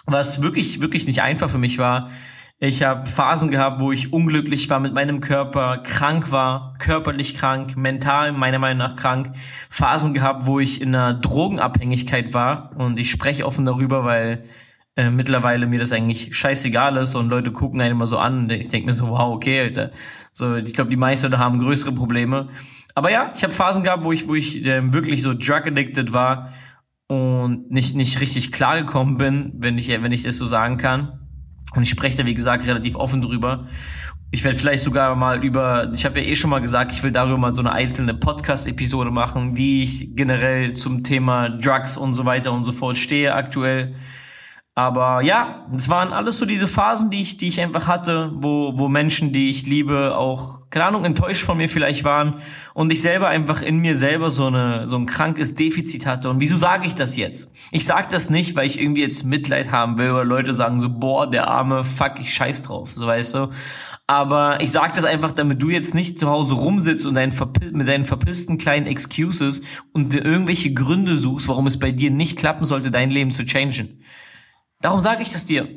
was 0.05 0.41
wirklich 0.41 0.81
wirklich 0.81 1.07
nicht 1.07 1.21
einfach 1.21 1.49
für 1.49 1.57
mich 1.57 1.77
war. 1.77 2.09
Ich 2.57 2.83
habe 2.83 3.09
Phasen 3.09 3.49
gehabt, 3.49 3.79
wo 3.79 3.93
ich 3.93 4.11
unglücklich 4.11 4.69
war 4.69 4.81
mit 4.81 4.93
meinem 4.93 5.21
Körper, 5.21 5.77
krank 5.77 6.29
war, 6.29 6.73
körperlich 6.79 7.35
krank, 7.35 7.77
mental 7.77 8.33
meiner 8.33 8.59
Meinung 8.59 8.79
nach 8.79 8.97
krank. 8.97 9.31
Phasen 9.69 10.13
gehabt, 10.13 10.45
wo 10.45 10.59
ich 10.59 10.81
in 10.81 10.93
einer 10.93 11.13
Drogenabhängigkeit 11.13 12.33
war 12.33 12.71
und 12.75 12.99
ich 12.99 13.09
spreche 13.09 13.45
offen 13.45 13.63
darüber, 13.63 14.03
weil 14.03 14.43
äh, 14.99 15.11
mittlerweile 15.11 15.65
mir 15.65 15.79
das 15.79 15.93
eigentlich 15.93 16.35
scheißegal 16.35 16.97
ist 16.97 17.15
und 17.15 17.29
Leute 17.29 17.53
gucken 17.53 17.79
einen 17.79 17.91
immer 17.91 18.05
so 18.05 18.17
an. 18.17 18.49
Ich 18.49 18.67
denke 18.67 18.87
mir 18.87 18.93
so, 18.93 19.07
wow, 19.07 19.33
okay, 19.33 19.61
Alter. 19.61 19.91
So, 20.33 20.55
ich 20.55 20.73
glaube, 20.73 20.89
die 20.89 20.97
meisten 20.97 21.37
haben 21.37 21.57
größere 21.59 21.93
Probleme. 21.93 22.49
Aber 22.95 23.09
ja, 23.09 23.31
ich 23.33 23.41
habe 23.43 23.53
Phasen 23.53 23.83
gehabt, 23.83 24.03
wo 24.03 24.11
ich, 24.11 24.27
wo 24.27 24.35
ich 24.35 24.65
äh, 24.65 24.91
wirklich 24.91 25.21
so 25.21 25.33
drug 25.33 25.67
addicted 25.67 26.11
war 26.11 26.51
und 27.07 27.71
nicht, 27.71 27.95
nicht 27.95 28.19
richtig 28.19 28.51
klargekommen 28.51 29.17
bin, 29.17 29.53
wenn 29.55 29.77
ich, 29.77 29.87
wenn 29.87 30.11
ich 30.11 30.23
das 30.23 30.35
so 30.35 30.45
sagen 30.45 30.77
kann. 30.77 31.19
Und 31.73 31.83
ich 31.83 31.89
spreche 31.89 32.17
da, 32.17 32.25
wie 32.25 32.33
gesagt, 32.33 32.67
relativ 32.67 32.95
offen 32.95 33.21
drüber. 33.21 33.67
Ich 34.31 34.43
werde 34.43 34.57
vielleicht 34.57 34.83
sogar 34.83 35.15
mal 35.15 35.41
über, 35.45 35.93
ich 35.93 36.03
habe 36.03 36.19
ja 36.19 36.27
eh 36.27 36.35
schon 36.35 36.49
mal 36.49 36.59
gesagt, 36.59 36.91
ich 36.91 37.03
will 37.03 37.11
darüber 37.11 37.37
mal 37.37 37.55
so 37.55 37.61
eine 37.61 37.71
einzelne 37.71 38.15
Podcast-Episode 38.15 39.11
machen, 39.11 39.55
wie 39.55 39.83
ich 39.83 40.15
generell 40.17 40.73
zum 40.73 41.05
Thema 41.05 41.49
Drugs 41.49 41.95
und 41.95 42.15
so 42.15 42.25
weiter 42.25 42.51
und 42.51 42.65
so 42.65 42.73
fort 42.73 42.97
stehe 42.97 43.33
aktuell. 43.33 43.95
Aber 44.79 45.21
ja, 45.21 45.65
es 45.75 45.89
waren 45.89 46.13
alles 46.13 46.37
so 46.37 46.45
diese 46.45 46.65
Phasen, 46.65 47.09
die 47.09 47.19
ich, 47.19 47.35
die 47.35 47.49
ich 47.49 47.59
einfach 47.59 47.87
hatte, 47.87 48.31
wo, 48.35 48.77
wo 48.77 48.87
Menschen, 48.87 49.33
die 49.33 49.49
ich 49.49 49.65
liebe, 49.65 50.15
auch, 50.15 50.69
keine 50.69 50.85
Ahnung, 50.85 51.03
enttäuscht 51.03 51.43
von 51.43 51.57
mir 51.57 51.67
vielleicht 51.67 52.05
waren 52.05 52.35
und 52.73 52.89
ich 52.89 53.01
selber 53.01 53.27
einfach 53.27 53.61
in 53.61 53.79
mir 53.79 53.97
selber 53.97 54.31
so 54.31 54.45
eine, 54.45 54.87
so 54.87 54.95
ein 54.95 55.05
krankes 55.05 55.53
Defizit 55.53 56.05
hatte. 56.05 56.29
Und 56.29 56.39
wieso 56.39 56.55
sage 56.55 56.87
ich 56.87 56.95
das 56.95 57.17
jetzt? 57.17 57.51
Ich 57.73 57.85
sage 57.85 58.07
das 58.09 58.29
nicht, 58.29 58.55
weil 58.55 58.67
ich 58.67 58.79
irgendwie 58.79 59.01
jetzt 59.01 59.25
Mitleid 59.25 59.69
haben 59.69 59.99
will 59.99 60.11
oder 60.11 60.23
Leute 60.23 60.53
sagen 60.53 60.79
so, 60.79 60.87
boah, 60.89 61.29
der 61.29 61.49
arme, 61.49 61.83
fuck, 61.83 62.13
ich 62.21 62.33
scheiß 62.33 62.61
drauf, 62.61 62.91
so 62.95 63.05
weißt 63.05 63.33
du. 63.33 63.49
Aber 64.07 64.61
ich 64.61 64.71
sage 64.71 64.93
das 64.95 65.03
einfach, 65.03 65.33
damit 65.33 65.61
du 65.61 65.69
jetzt 65.69 65.93
nicht 65.93 66.17
zu 66.17 66.29
Hause 66.29 66.53
rumsitzt 66.53 67.05
und 67.05 67.15
deinen 67.15 67.33
mit 67.73 67.85
deinen 67.85 68.05
verpissten 68.05 68.57
kleinen 68.57 68.87
Excuses 68.87 69.61
und 69.91 70.15
irgendwelche 70.15 70.73
Gründe 70.73 71.17
suchst, 71.17 71.49
warum 71.49 71.67
es 71.67 71.77
bei 71.77 71.91
dir 71.91 72.11
nicht 72.11 72.37
klappen 72.37 72.63
sollte, 72.63 72.91
dein 72.91 73.09
Leben 73.09 73.33
zu 73.33 73.43
changen. 73.43 73.99
Darum 74.81 75.01
sage 75.01 75.23
ich 75.23 75.31
das 75.31 75.45
dir. 75.45 75.67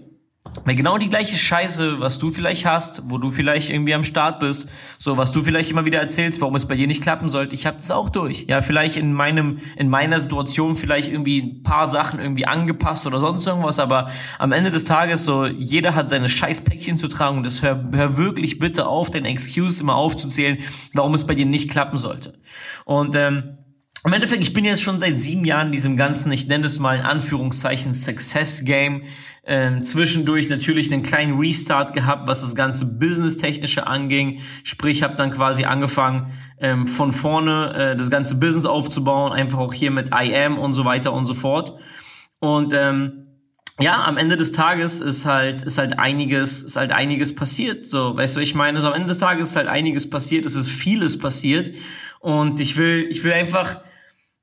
Weil 0.65 0.75
genau 0.75 0.99
die 0.99 1.09
gleiche 1.09 1.35
Scheiße, 1.35 1.99
was 2.01 2.19
du 2.19 2.31
vielleicht 2.31 2.67
hast, 2.67 3.03
wo 3.07 3.17
du 3.17 3.31
vielleicht 3.31 3.71
irgendwie 3.71 3.95
am 3.95 4.05
Start 4.05 4.39
bist, 4.39 4.69
so 4.99 5.17
was 5.17 5.31
du 5.33 5.43
vielleicht 5.43 5.71
immer 5.71 5.87
wieder 5.87 5.99
erzählst, 5.99 6.41
warum 6.41 6.55
es 6.57 6.67
bei 6.67 6.77
dir 6.77 6.87
nicht 6.87 7.03
klappen 7.03 7.31
sollte, 7.31 7.55
ich 7.55 7.65
habe 7.65 7.79
das 7.79 7.91
auch 7.91 8.11
durch. 8.11 8.47
Ja, 8.49 8.61
vielleicht 8.61 8.97
in 8.97 9.13
meinem 9.13 9.59
in 9.77 9.89
meiner 9.89 10.21
Situation 10.21 10.77
vielleicht 10.77 11.11
irgendwie 11.11 11.41
ein 11.41 11.63
paar 11.63 11.89
Sachen 11.89 12.21
irgendwie 12.21 12.47
angepasst 12.47 13.07
oder 13.07 13.19
sonst 13.19 13.47
irgendwas, 13.47 13.79
aber 13.79 14.11
am 14.39 14.53
Ende 14.53 14.71
des 14.71 14.85
Tages 14.85 15.25
so 15.25 15.47
jeder 15.47 15.95
hat 15.95 16.11
seine 16.11 16.29
Scheißpäckchen 16.29 16.99
zu 16.99 17.09
tragen 17.09 17.39
und 17.39 17.47
das 17.47 17.63
hör, 17.63 17.83
hör 17.93 18.19
wirklich 18.19 18.59
bitte 18.59 18.87
auf, 18.87 19.11
deine 19.11 19.29
Excuse 19.29 19.83
immer 19.83 19.95
aufzuzählen, 19.95 20.59
warum 20.93 21.15
es 21.15 21.27
bei 21.27 21.35
dir 21.35 21.47
nicht 21.47 21.71
klappen 21.71 21.99
sollte. 21.99 22.35
Und 22.85 23.17
ähm, 23.17 23.59
im 24.05 24.13
Endeffekt, 24.13 24.43
ich 24.43 24.53
bin 24.53 24.65
jetzt 24.65 24.83
schon 24.83 24.99
seit 24.99 25.17
sieben 25.19 25.45
Jahren 25.45 25.69
in 25.69 25.73
diesem 25.73 25.97
ganzen, 25.97 26.33
ich 26.33 26.49
nenne 26.49 26.67
es 26.67 26.81
mal 26.81 26.99
in 26.99 27.05
Anführungszeichen 27.05 27.95
Success 27.95 28.65
Game. 28.65 29.05
Ähm, 29.45 29.83
zwischendurch 29.83 30.49
natürlich 30.49 30.93
einen 30.93 31.03
kleinen 31.03 31.39
Restart 31.39 31.93
gehabt, 31.95 32.29
was 32.29 32.43
das 32.43 32.55
ganze 32.55 32.87
Business-Technische 32.99 33.87
anging. 33.87 34.41
Sprich, 34.65 35.03
habe 35.03 35.17
dann 35.17 35.31
quasi 35.31 35.65
angefangen, 35.65 36.33
ähm, 36.59 36.87
von 36.87 37.13
vorne 37.13 37.75
äh, 37.75 37.97
das 37.97 38.11
ganze 38.11 38.37
Business 38.37 38.67
aufzubauen, 38.67 39.33
einfach 39.33 39.59
auch 39.59 39.73
hier 39.73 39.91
mit 39.91 40.11
IM 40.13 40.59
und 40.59 40.75
so 40.75 40.85
weiter 40.85 41.13
und 41.13 41.27
so 41.27 41.35
fort. 41.35 41.79
Und 42.41 42.73
ähm, 42.73 43.27
ja, 43.81 44.05
am 44.05 44.17
Ende 44.17 44.37
des 44.37 44.53
Tages 44.53 45.01
ist 45.01 45.27
halt, 45.27 45.63
ist 45.63 45.79
halt 45.79 45.99
einiges, 45.99 46.63
ist 46.63 46.77
halt 46.77 46.93
einiges 46.93 47.35
passiert. 47.35 47.87
So, 47.87 48.17
weißt 48.17 48.37
du, 48.37 48.41
ich 48.41 48.55
meine, 48.55 48.81
so 48.81 48.89
am 48.89 48.95
Ende 48.95 49.09
des 49.09 49.19
Tages 49.19 49.49
ist 49.49 49.57
halt 49.57 49.69
einiges 49.69 50.11
passiert, 50.11 50.45
es 50.45 50.57
ist 50.57 50.71
vieles 50.71 51.19
passiert. 51.19 51.75
Und 52.21 52.61
ich 52.61 52.77
will, 52.77 53.07
ich 53.11 53.25
will 53.25 53.33
einfach, 53.33 53.81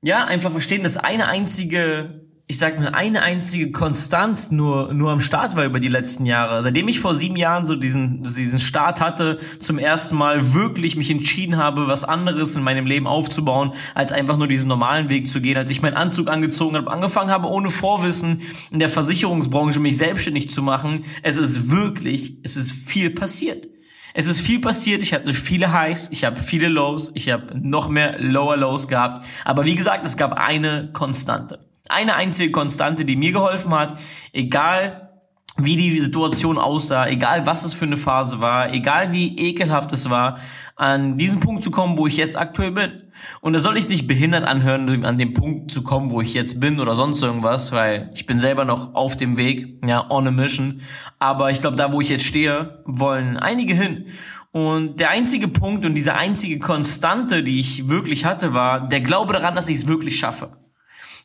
ja, 0.02 0.24
einfach 0.24 0.50
verstehen, 0.50 0.82
dass 0.82 0.96
eine 0.96 1.28
einzige, 1.28 2.26
ich 2.46 2.56
sag 2.56 2.78
mal, 2.78 2.88
eine 2.88 3.22
einzige 3.22 3.70
Konstanz 3.70 4.50
nur, 4.50 4.94
nur 4.94 5.12
am 5.12 5.20
Start 5.20 5.56
war 5.56 5.66
über 5.66 5.78
die 5.78 5.88
letzten 5.88 6.24
Jahre. 6.24 6.62
Seitdem 6.62 6.88
ich 6.88 7.00
vor 7.00 7.14
sieben 7.14 7.36
Jahren 7.36 7.66
so 7.66 7.76
diesen, 7.76 8.22
diesen 8.22 8.60
Start 8.60 9.00
hatte, 9.00 9.38
zum 9.58 9.78
ersten 9.78 10.16
Mal 10.16 10.54
wirklich 10.54 10.96
mich 10.96 11.10
entschieden 11.10 11.58
habe, 11.58 11.86
was 11.86 12.04
anderes 12.04 12.56
in 12.56 12.62
meinem 12.62 12.86
Leben 12.86 13.06
aufzubauen, 13.06 13.74
als 13.94 14.10
einfach 14.10 14.38
nur 14.38 14.48
diesen 14.48 14.68
normalen 14.68 15.10
Weg 15.10 15.28
zu 15.28 15.42
gehen. 15.42 15.58
Als 15.58 15.70
ich 15.70 15.82
meinen 15.82 15.94
Anzug 15.94 16.28
angezogen 16.28 16.76
habe, 16.76 16.90
angefangen 16.90 17.30
habe, 17.30 17.48
ohne 17.48 17.70
Vorwissen 17.70 18.40
in 18.70 18.78
der 18.78 18.88
Versicherungsbranche 18.88 19.80
mich 19.80 19.98
selbstständig 19.98 20.50
zu 20.50 20.62
machen. 20.62 21.04
Es 21.22 21.36
ist 21.36 21.70
wirklich, 21.70 22.38
es 22.42 22.56
ist 22.56 22.72
viel 22.72 23.10
passiert. 23.10 23.68
Es 24.14 24.26
ist 24.26 24.40
viel 24.40 24.60
passiert, 24.60 25.02
ich 25.02 25.12
hatte 25.12 25.32
viele 25.32 25.72
Highs, 25.72 26.08
ich 26.10 26.24
habe 26.24 26.40
viele 26.40 26.68
Lows, 26.68 27.12
ich 27.14 27.30
habe 27.30 27.58
noch 27.58 27.88
mehr 27.88 28.18
Lower 28.18 28.56
Lows 28.56 28.88
gehabt. 28.88 29.24
Aber 29.44 29.64
wie 29.64 29.76
gesagt, 29.76 30.04
es 30.04 30.16
gab 30.16 30.34
eine 30.34 30.90
Konstante. 30.92 31.66
Eine 31.88 32.14
einzige 32.14 32.50
Konstante, 32.50 33.04
die 33.04 33.16
mir 33.16 33.32
geholfen 33.32 33.72
hat, 33.72 33.98
egal 34.32 35.10
wie 35.56 35.76
die 35.76 36.00
Situation 36.00 36.58
aussah, 36.58 37.06
egal 37.06 37.46
was 37.46 37.64
es 37.64 37.74
für 37.74 37.84
eine 37.84 37.96
Phase 37.96 38.40
war, 38.40 38.72
egal 38.72 39.12
wie 39.12 39.36
ekelhaft 39.36 39.92
es 39.92 40.08
war, 40.08 40.38
an 40.76 41.18
diesen 41.18 41.40
Punkt 41.40 41.62
zu 41.62 41.70
kommen, 41.70 41.98
wo 41.98 42.06
ich 42.06 42.16
jetzt 42.16 42.36
aktuell 42.36 42.70
bin. 42.70 43.09
Und 43.40 43.52
das 43.52 43.62
soll 43.62 43.76
ich 43.76 43.88
nicht 43.88 44.06
behindert 44.06 44.44
anhören, 44.44 45.04
an 45.04 45.18
dem 45.18 45.34
Punkt 45.34 45.70
zu 45.70 45.82
kommen, 45.82 46.10
wo 46.10 46.20
ich 46.20 46.34
jetzt 46.34 46.60
bin 46.60 46.80
oder 46.80 46.94
sonst 46.94 47.22
irgendwas, 47.22 47.72
weil 47.72 48.10
ich 48.14 48.26
bin 48.26 48.38
selber 48.38 48.64
noch 48.64 48.94
auf 48.94 49.16
dem 49.16 49.36
Weg, 49.38 49.78
ja, 49.86 50.10
on 50.10 50.28
a 50.28 50.30
mission. 50.30 50.80
Aber 51.18 51.50
ich 51.50 51.60
glaube, 51.60 51.76
da, 51.76 51.92
wo 51.92 52.00
ich 52.00 52.08
jetzt 52.08 52.24
stehe, 52.24 52.82
wollen 52.84 53.36
einige 53.36 53.74
hin. 53.74 54.06
Und 54.52 54.98
der 54.98 55.10
einzige 55.10 55.46
Punkt 55.46 55.84
und 55.84 55.94
diese 55.94 56.14
einzige 56.14 56.58
Konstante, 56.58 57.44
die 57.44 57.60
ich 57.60 57.88
wirklich 57.88 58.24
hatte, 58.24 58.52
war 58.52 58.88
der 58.88 59.00
Glaube 59.00 59.32
daran, 59.32 59.54
dass 59.54 59.68
ich 59.68 59.76
es 59.78 59.86
wirklich 59.86 60.18
schaffe. 60.18 60.59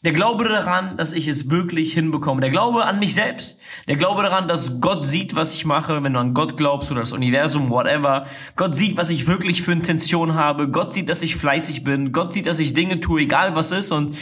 Der 0.06 0.14
Glaube 0.14 0.44
daran, 0.44 0.98
dass 0.98 1.14
ich 1.14 1.28
es 1.28 1.50
wirklich 1.50 1.94
hinbekomme. 1.94 2.40
Der 2.40 2.52
Glaube 2.52 2.86
an 2.86 3.00
mich 3.00 3.16
selbst. 3.16 3.58
Der 3.88 3.96
Glaube 3.96 4.22
daran, 4.22 4.48
dass 4.48 4.80
Gott 4.80 5.04
sieht, 5.04 5.36
was 5.36 5.56
ich 5.56 5.66
mache, 5.66 6.04
wenn 6.04 6.14
du 6.14 6.20
an 6.20 6.36
Gott 6.36 6.58
glaubst 6.58 6.92
oder 6.92 7.00
das 7.00 7.12
Universum, 7.12 7.72
whatever. 7.72 8.28
Gott 8.56 8.76
sieht, 8.76 8.98
was 8.98 9.10
ich 9.10 9.26
wirklich 9.26 9.64
für 9.64 9.72
Intention 9.72 10.36
habe. 10.36 10.70
Gott 10.70 10.94
sieht, 10.94 11.10
dass 11.10 11.24
ich 11.24 11.36
fleißig 11.36 11.84
bin. 11.84 12.12
Gott 12.12 12.34
sieht, 12.34 12.46
dass 12.46 12.60
ich 12.60 12.76
Dinge 12.76 13.00
tue, 13.00 13.22
egal 13.22 13.56
was 13.56 13.72
ist. 13.72 13.92
Und 13.92 14.16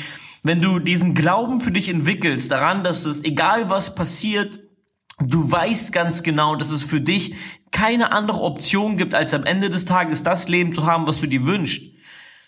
wenn 0.43 0.61
du 0.61 0.79
diesen 0.79 1.15
Glauben 1.15 1.59
für 1.59 1.71
dich 1.71 1.89
entwickelst, 1.89 2.49
daran, 2.49 2.85
dass 2.85 3.03
es, 3.03 3.21
egal 3.25 3.69
was 3.69 3.93
passiert, 3.93 4.61
du 5.19 5.51
weißt 5.51 5.91
ganz 5.91 6.23
genau, 6.23 6.55
dass 6.55 6.71
es 6.71 6.83
für 6.83 7.01
dich 7.01 7.35
keine 7.71 8.13
andere 8.13 8.39
Option 8.39 8.95
gibt, 8.95 9.15
als 9.15 9.33
am 9.33 9.43
Ende 9.43 9.69
des 9.69 9.83
Tages 9.83 10.23
das 10.23 10.47
Leben 10.47 10.71
zu 10.71 10.85
haben, 10.85 11.07
was 11.07 11.19
du 11.19 11.27
dir 11.27 11.45
wünschst 11.45 11.92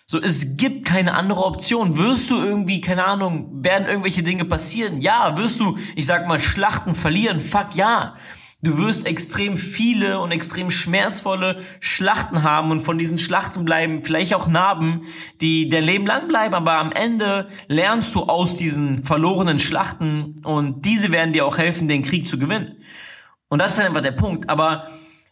so, 0.07 0.21
es 0.21 0.55
gibt 0.57 0.85
keine 0.85 1.15
andere 1.15 1.43
Option. 1.43 1.97
Wirst 1.97 2.29
du 2.29 2.37
irgendwie, 2.37 2.79
keine 2.79 3.05
Ahnung, 3.05 3.63
werden 3.63 3.87
irgendwelche 3.87 4.21
Dinge 4.21 4.45
passieren? 4.45 5.01
Ja. 5.01 5.37
Wirst 5.37 5.59
du, 5.59 5.77
ich 5.95 6.05
sag 6.05 6.27
mal, 6.27 6.39
Schlachten 6.39 6.93
verlieren? 6.93 7.41
Fuck 7.41 7.75
ja. 7.75 8.15
Du 8.61 8.77
wirst 8.77 9.05
extrem 9.05 9.57
viele 9.57 10.19
und 10.19 10.31
extrem 10.31 10.71
schmerzvolle 10.71 11.61
Schlachten 11.79 12.41
haben 12.41 12.71
und 12.71 12.81
von 12.81 12.97
diesen 12.97 13.19
Schlachten 13.19 13.63
bleiben 13.63 14.03
vielleicht 14.03 14.33
auch 14.33 14.47
Narben, 14.47 15.01
die 15.39 15.69
dein 15.69 15.83
Leben 15.83 16.07
lang 16.07 16.27
bleiben, 16.27 16.55
aber 16.55 16.73
am 16.73 16.91
Ende 16.91 17.47
lernst 17.67 18.15
du 18.15 18.23
aus 18.23 18.55
diesen 18.55 19.03
verlorenen 19.03 19.59
Schlachten 19.59 20.41
und 20.43 20.83
diese 20.83 21.11
werden 21.11 21.31
dir 21.33 21.45
auch 21.45 21.59
helfen, 21.59 21.87
den 21.87 22.01
Krieg 22.01 22.27
zu 22.27 22.39
gewinnen. 22.39 22.77
Und 23.49 23.59
das 23.59 23.73
ist 23.73 23.79
einfach 23.79 24.01
der 24.01 24.13
Punkt. 24.13 24.49
Aber 24.49 24.85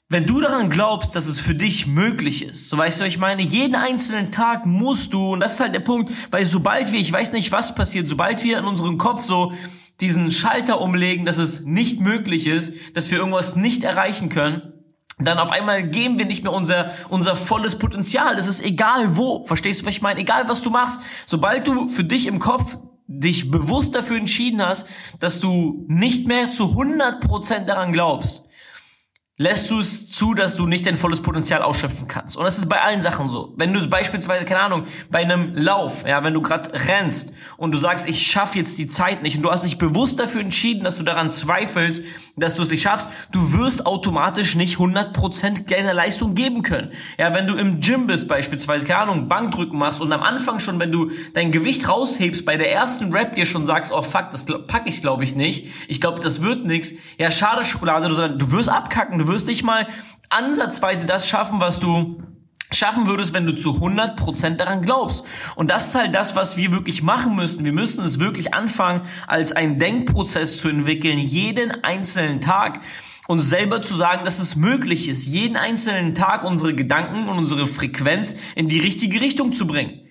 wenn 0.10 0.26
du 0.26 0.42
daran 0.42 0.70
glaubst, 0.70 1.16
dass 1.16 1.26
es 1.26 1.40
für 1.40 1.56
dich 1.56 1.88
möglich 1.88 2.44
ist, 2.44 2.70
so 2.70 2.78
weißt 2.78 3.02
du, 3.02 3.06
ich 3.06 3.18
meine, 3.18 3.42
jeden 3.42 3.76
einzelnen 3.76 4.32
Tag 4.32 4.66
musst 4.66 5.14
du, 5.14 5.34
und 5.34 5.40
das 5.40 5.54
ist 5.54 5.60
halt 5.60 5.74
der 5.74 5.80
Punkt, 5.80 6.12
weil 6.32 6.46
sobald 6.46 6.92
wir, 6.92 7.00
ich 7.00 7.12
weiß 7.12 7.32
nicht, 7.32 7.52
was 7.52 7.74
passiert, 7.74 8.08
sobald 8.08 8.44
wir 8.44 8.60
in 8.60 8.66
unserem 8.66 8.98
Kopf 8.98 9.24
so 9.24 9.54
diesen 10.02 10.32
Schalter 10.32 10.82
umlegen, 10.82 11.26
dass 11.26 11.38
es 11.38 11.62
nicht 11.62 12.00
möglich 12.00 12.48
ist, 12.48 12.74
dass 12.94 13.10
wir 13.10 13.18
irgendwas 13.18 13.56
nicht 13.56 13.84
erreichen 13.84 14.30
können, 14.30 14.74
dann 15.20 15.40
auf 15.40 15.52
einmal 15.52 15.84
geben 15.88 16.18
wir 16.18 16.26
nicht 16.26 16.44
mehr 16.44 16.54
unser, 16.54 16.92
unser 17.10 17.36
volles 17.36 17.78
Potenzial. 17.78 18.36
Das 18.36 18.48
ist 18.48 18.64
egal 18.64 19.16
wo. 19.16 19.46
Verstehst 19.46 19.82
du, 19.82 19.86
was 19.86 19.94
ich 19.94 20.02
meine? 20.02 20.20
Egal 20.20 20.46
was 20.48 20.62
du 20.62 20.72
machst. 20.72 21.02
Sobald 21.26 21.68
du 21.68 21.88
für 21.88 22.04
dich 22.04 22.26
im 22.26 22.40
Kopf 22.40 22.78
dich 23.08 23.52
bewusst 23.52 23.94
dafür 23.94 24.18
entschieden 24.18 24.66
hast, 24.66 24.88
dass 25.20 25.40
du 25.40 25.86
nicht 25.88 26.28
mehr 26.28 26.52
zu 26.52 26.76
100% 26.76 27.66
daran 27.66 27.94
glaubst, 27.94 28.46
lässt 29.38 29.72
du 29.72 29.80
es 29.80 30.12
zu, 30.12 30.36
dass 30.36 30.56
du 30.58 30.68
nicht 30.68 30.86
dein 30.86 30.96
volles 30.96 31.20
Potenzial 31.20 31.64
ausschöpfen 31.64 32.08
kannst. 32.08 32.38
Und 32.38 32.44
das 32.44 32.60
ist 32.60 32.70
bei 32.70 32.80
allen 32.82 33.02
Sachen 33.02 33.30
so. 33.30 33.52
Wenn 33.58 33.74
du 33.74 33.84
beispielsweise, 33.88 34.46
keine 34.46 34.60
Ahnung, 34.60 34.84
bei 35.10 35.20
einem 35.20 35.56
Lauf, 35.56 36.04
ja, 36.08 36.24
wenn 36.24 36.36
du 36.36 36.42
gerade 36.42 36.72
rennst 36.88 37.34
und 37.58 37.72
du 37.72 37.80
sagst, 37.80 38.08
ich 38.08 38.28
schaffe 38.28 38.60
jetzt 38.60 38.78
die 38.78 38.86
Zeit 38.86 39.24
nicht 39.24 39.36
und 39.36 39.42
du 39.42 39.50
hast 39.50 39.66
dich 39.66 39.80
bewusst 39.80 40.20
dafür 40.20 40.42
entschieden, 40.42 40.84
dass 40.84 40.98
du 40.98 41.04
daran 41.04 41.32
zweifelst, 41.32 42.04
dass 42.36 42.56
du 42.56 42.62
es 42.62 42.70
nicht 42.70 42.84
schaffst, 42.84 43.10
du 43.32 43.54
wirst 43.54 43.88
automatisch 43.88 44.56
nicht 44.56 44.78
100% 44.78 45.68
deiner 45.68 45.96
Leistung 45.96 46.36
geben 46.36 46.62
können. 46.62 46.92
Ja, 47.18 47.34
wenn 47.34 47.48
du 47.48 47.56
im 47.56 47.80
Gym 47.80 48.06
bist 48.06 48.28
beispielsweise, 48.28 48.86
keine 48.86 49.00
Ahnung, 49.00 49.30
Bankdrücken 49.30 49.80
machst 49.80 50.00
und 50.00 50.14
am 50.14 50.22
Anfang 50.22 50.60
schon, 50.60 50.80
wenn 50.80 50.92
du 50.92 51.10
dein 51.34 51.52
Gewicht 51.52 51.90
raushebst, 51.90 52.46
bei 52.46 52.58
der 52.58 52.72
ersten 52.72 53.12
Rap 53.12 53.34
dir 53.34 53.48
schon 53.48 53.66
sagst, 53.66 53.92
oh 53.92 54.04
fuck, 54.04 54.30
das 54.30 54.46
pack 54.68 54.84
ich 54.86 55.02
glaube 55.02 55.24
ich 55.24 55.36
nicht, 55.36 55.70
ich 55.88 56.00
glaube, 56.00 56.20
das 56.20 56.44
wird 56.44 56.66
nix, 56.66 56.94
ja, 57.18 57.32
schade 57.32 57.66
Schokolade, 57.66 58.36
du 58.38 58.52
wirst 58.52 58.70
abkacken, 58.70 59.23
du 59.24 59.32
wirst 59.32 59.48
nicht 59.48 59.64
mal 59.64 59.88
ansatzweise 60.30 61.06
das 61.06 61.28
schaffen, 61.28 61.60
was 61.60 61.80
du 61.80 62.22
schaffen 62.72 63.08
würdest, 63.08 63.34
wenn 63.34 63.46
du 63.46 63.56
zu 63.56 63.72
100% 63.72 64.56
daran 64.56 64.82
glaubst. 64.82 65.24
Und 65.56 65.70
das 65.70 65.90
ist 65.90 65.96
halt 65.96 66.16
das, 66.16 66.36
was 66.36 66.58
wir 66.58 66.72
wirklich 66.72 67.04
machen 67.04 67.36
müssen. 67.36 67.64
Wir 67.64 67.72
müssen 67.72 68.04
es 68.04 68.20
wirklich 68.20 68.54
anfangen, 68.54 69.02
als 69.28 69.52
einen 69.52 69.80
Denkprozess 69.80 70.60
zu 70.60 70.70
entwickeln, 70.70 71.18
jeden 71.18 71.84
einzelnen 71.84 72.42
Tag 72.42 72.82
uns 73.28 73.48
selber 73.48 73.82
zu 73.82 73.96
sagen, 73.96 74.26
dass 74.26 74.40
es 74.40 74.58
möglich 74.58 75.08
ist, 75.08 75.26
jeden 75.26 75.56
einzelnen 75.56 76.14
Tag 76.14 76.44
unsere 76.44 76.76
Gedanken 76.76 77.30
und 77.30 77.38
unsere 77.38 77.66
Frequenz 77.66 78.36
in 78.56 78.68
die 78.68 78.80
richtige 78.80 79.22
Richtung 79.22 79.54
zu 79.54 79.66
bringen. 79.66 80.03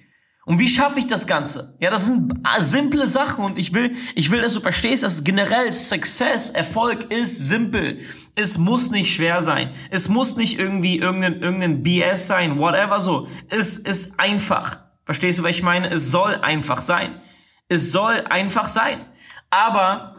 Und 0.45 0.59
wie 0.59 0.69
schaffe 0.69 0.99
ich 0.99 1.07
das 1.07 1.29
Ganze? 1.29 1.77
Ja, 1.81 1.91
das 1.91 2.07
sind 2.07 2.33
simple 2.59 3.07
Sachen 3.07 3.45
und 3.45 3.59
ich 3.59 3.75
will, 3.75 3.95
ich 4.17 4.33
will, 4.33 4.41
dass 4.41 4.55
du 4.55 4.61
verstehst, 4.61 5.05
dass 5.05 5.23
generell 5.23 5.73
Success, 5.73 6.51
Erfolg 6.51 7.13
ist 7.13 7.49
simpel. 7.49 8.01
Es 8.35 8.59
muss 8.59 8.91
nicht 8.91 9.15
schwer 9.15 9.41
sein. 9.41 9.71
Es 9.91 10.09
muss 10.09 10.35
nicht 10.35 10.59
irgendwie 10.59 10.99
irgendein, 10.99 11.41
irgendein 11.41 11.83
BS 11.85 12.27
sein, 12.27 12.59
whatever 12.59 12.99
so. 12.99 13.29
Es 13.51 13.77
ist 13.77 14.19
einfach. 14.19 14.79
Verstehst 15.05 15.39
du, 15.39 15.45
was 15.45 15.51
ich 15.53 15.63
meine? 15.63 15.89
Es 15.91 16.11
soll 16.11 16.35
einfach 16.35 16.83
sein. 16.83 17.21
Es 17.69 17.93
soll 17.93 18.23
einfach 18.29 18.69
sein. 18.69 19.07
Aber 19.51 20.13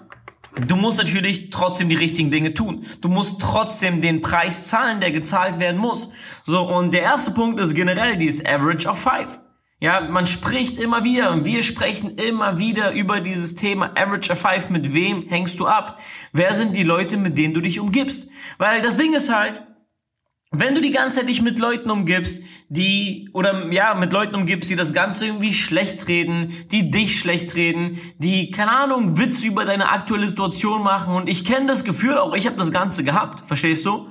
Du 0.68 0.76
musst 0.76 1.00
natürlich 1.00 1.50
trotzdem 1.50 1.90
die 1.90 1.96
richtigen 1.96 2.30
Dinge 2.30 2.54
tun. 2.54 2.86
Du 3.02 3.08
musst 3.08 3.42
trotzdem 3.42 4.02
den 4.02 4.22
Preis 4.22 4.68
zahlen, 4.68 5.00
der 5.00 5.10
gezahlt 5.10 5.58
werden 5.58 5.82
muss. 5.82 6.12
So, 6.46 6.62
und 6.62 6.94
der 6.94 7.02
erste 7.02 7.32
Punkt 7.32 7.60
ist 7.60 7.74
generell 7.74 8.18
dieses 8.18 8.46
Average 8.46 8.88
of 8.88 9.00
Five. 9.00 9.40
Ja, 9.84 10.00
man 10.00 10.26
spricht 10.26 10.78
immer 10.78 11.04
wieder 11.04 11.32
und 11.32 11.46
wir 11.46 11.62
sprechen 11.62 12.16
immer 12.16 12.58
wieder 12.58 12.94
über 12.94 13.20
dieses 13.20 13.56
Thema 13.56 13.92
Average 13.98 14.32
of 14.32 14.40
Five. 14.40 14.70
Mit 14.70 14.94
wem 14.94 15.28
hängst 15.28 15.60
du 15.60 15.68
ab? 15.68 16.00
Wer 16.32 16.54
sind 16.54 16.78
die 16.78 16.84
Leute, 16.84 17.18
mit 17.18 17.38
denen 17.38 17.54
du 17.54 17.60
dich 17.60 17.82
umgibst? 17.82 18.30
Weil 18.58 18.82
das 18.82 18.96
Ding 18.96 19.12
ist 19.14 19.30
halt, 19.30 19.62
wenn 20.52 20.74
du 20.74 20.80
die 20.80 20.92
ganze 20.92 21.20
Zeit 21.20 21.28
dich 21.28 21.42
mit 21.42 21.60
Leuten 21.60 21.92
umgibst, 21.92 22.44
die, 22.70 23.30
oder 23.34 23.74
ja, 23.74 23.94
mit 23.96 24.14
Leuten 24.14 24.36
umgibst, 24.36 24.70
die 24.70 24.78
das 24.78 24.94
Ganze 24.94 25.26
irgendwie 25.26 25.54
schlecht 25.54 26.08
reden, 26.08 26.54
die 26.72 26.90
dich 26.90 27.20
schlecht 27.20 27.54
reden, 27.56 28.00
die, 28.20 28.52
keine 28.52 28.72
Ahnung, 28.72 29.18
Witze 29.18 29.48
über 29.48 29.66
deine 29.66 29.90
aktuelle 29.90 30.30
Situation 30.30 30.82
machen 30.82 31.14
und 31.14 31.28
ich 31.28 31.44
kenne 31.44 31.66
das 31.66 31.84
Gefühl, 31.84 32.18
auch 32.18 32.36
ich 32.36 32.46
habe 32.46 32.56
das 32.56 32.72
Ganze 32.72 33.04
gehabt, 33.04 33.46
verstehst 33.46 33.86
du? 33.86 34.08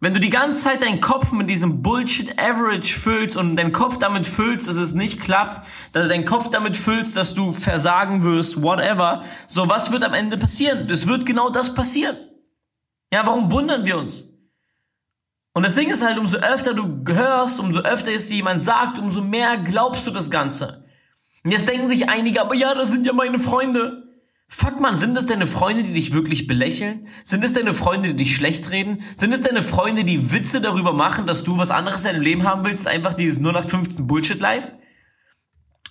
Wenn 0.00 0.12
du 0.12 0.20
die 0.20 0.28
ganze 0.28 0.60
Zeit 0.60 0.82
deinen 0.82 1.00
Kopf 1.00 1.32
mit 1.32 1.48
diesem 1.48 1.80
Bullshit 1.80 2.38
Average 2.38 2.94
füllst 2.94 3.36
und 3.36 3.56
deinen 3.56 3.72
Kopf 3.72 3.96
damit 3.96 4.26
füllst, 4.26 4.68
dass 4.68 4.76
es 4.76 4.92
nicht 4.92 5.20
klappt, 5.20 5.66
dass 5.92 6.02
du 6.02 6.08
deinen 6.10 6.26
Kopf 6.26 6.50
damit 6.50 6.76
füllst, 6.76 7.16
dass 7.16 7.32
du 7.32 7.50
versagen 7.52 8.22
wirst, 8.22 8.62
whatever, 8.62 9.24
so 9.48 9.70
was 9.70 9.92
wird 9.92 10.04
am 10.04 10.12
Ende 10.12 10.36
passieren? 10.36 10.86
Es 10.90 11.06
wird 11.06 11.24
genau 11.24 11.48
das 11.48 11.72
passieren. 11.74 12.16
Ja, 13.10 13.26
warum 13.26 13.50
wundern 13.50 13.86
wir 13.86 13.96
uns? 13.96 14.28
Und 15.54 15.64
das 15.64 15.74
Ding 15.74 15.88
ist 15.88 16.04
halt, 16.04 16.18
umso 16.18 16.36
öfter 16.36 16.74
du 16.74 17.02
hörst, 17.10 17.58
umso 17.58 17.80
öfter 17.80 18.12
es 18.12 18.28
dir 18.28 18.36
jemand 18.36 18.62
sagt, 18.62 18.98
umso 18.98 19.22
mehr 19.22 19.56
glaubst 19.56 20.06
du 20.06 20.10
das 20.10 20.30
Ganze. 20.30 20.84
Und 21.42 21.52
jetzt 21.52 21.66
denken 21.66 21.88
sich 21.88 22.10
einige, 22.10 22.42
aber 22.42 22.54
ja, 22.54 22.74
das 22.74 22.90
sind 22.90 23.06
ja 23.06 23.14
meine 23.14 23.38
Freunde. 23.38 24.05
Fuck 24.48 24.80
man, 24.80 24.96
sind 24.96 25.16
das 25.16 25.26
deine 25.26 25.46
Freunde, 25.46 25.82
die 25.82 25.92
dich 25.92 26.12
wirklich 26.12 26.46
belächeln? 26.46 27.08
Sind 27.24 27.44
es 27.44 27.52
deine 27.52 27.74
Freunde, 27.74 28.10
die 28.10 28.16
dich 28.16 28.36
schlecht 28.36 28.70
reden? 28.70 29.02
Sind 29.16 29.32
es 29.32 29.40
deine 29.40 29.62
Freunde, 29.62 30.04
die 30.04 30.32
Witze 30.32 30.60
darüber 30.60 30.92
machen, 30.92 31.26
dass 31.26 31.42
du 31.42 31.58
was 31.58 31.72
anderes 31.72 32.04
in 32.04 32.12
deinem 32.12 32.22
Leben 32.22 32.44
haben 32.44 32.64
willst, 32.64 32.86
einfach 32.86 33.14
dieses 33.14 33.38
0815 33.38 34.06
Bullshit 34.06 34.40
Life? 34.40 34.72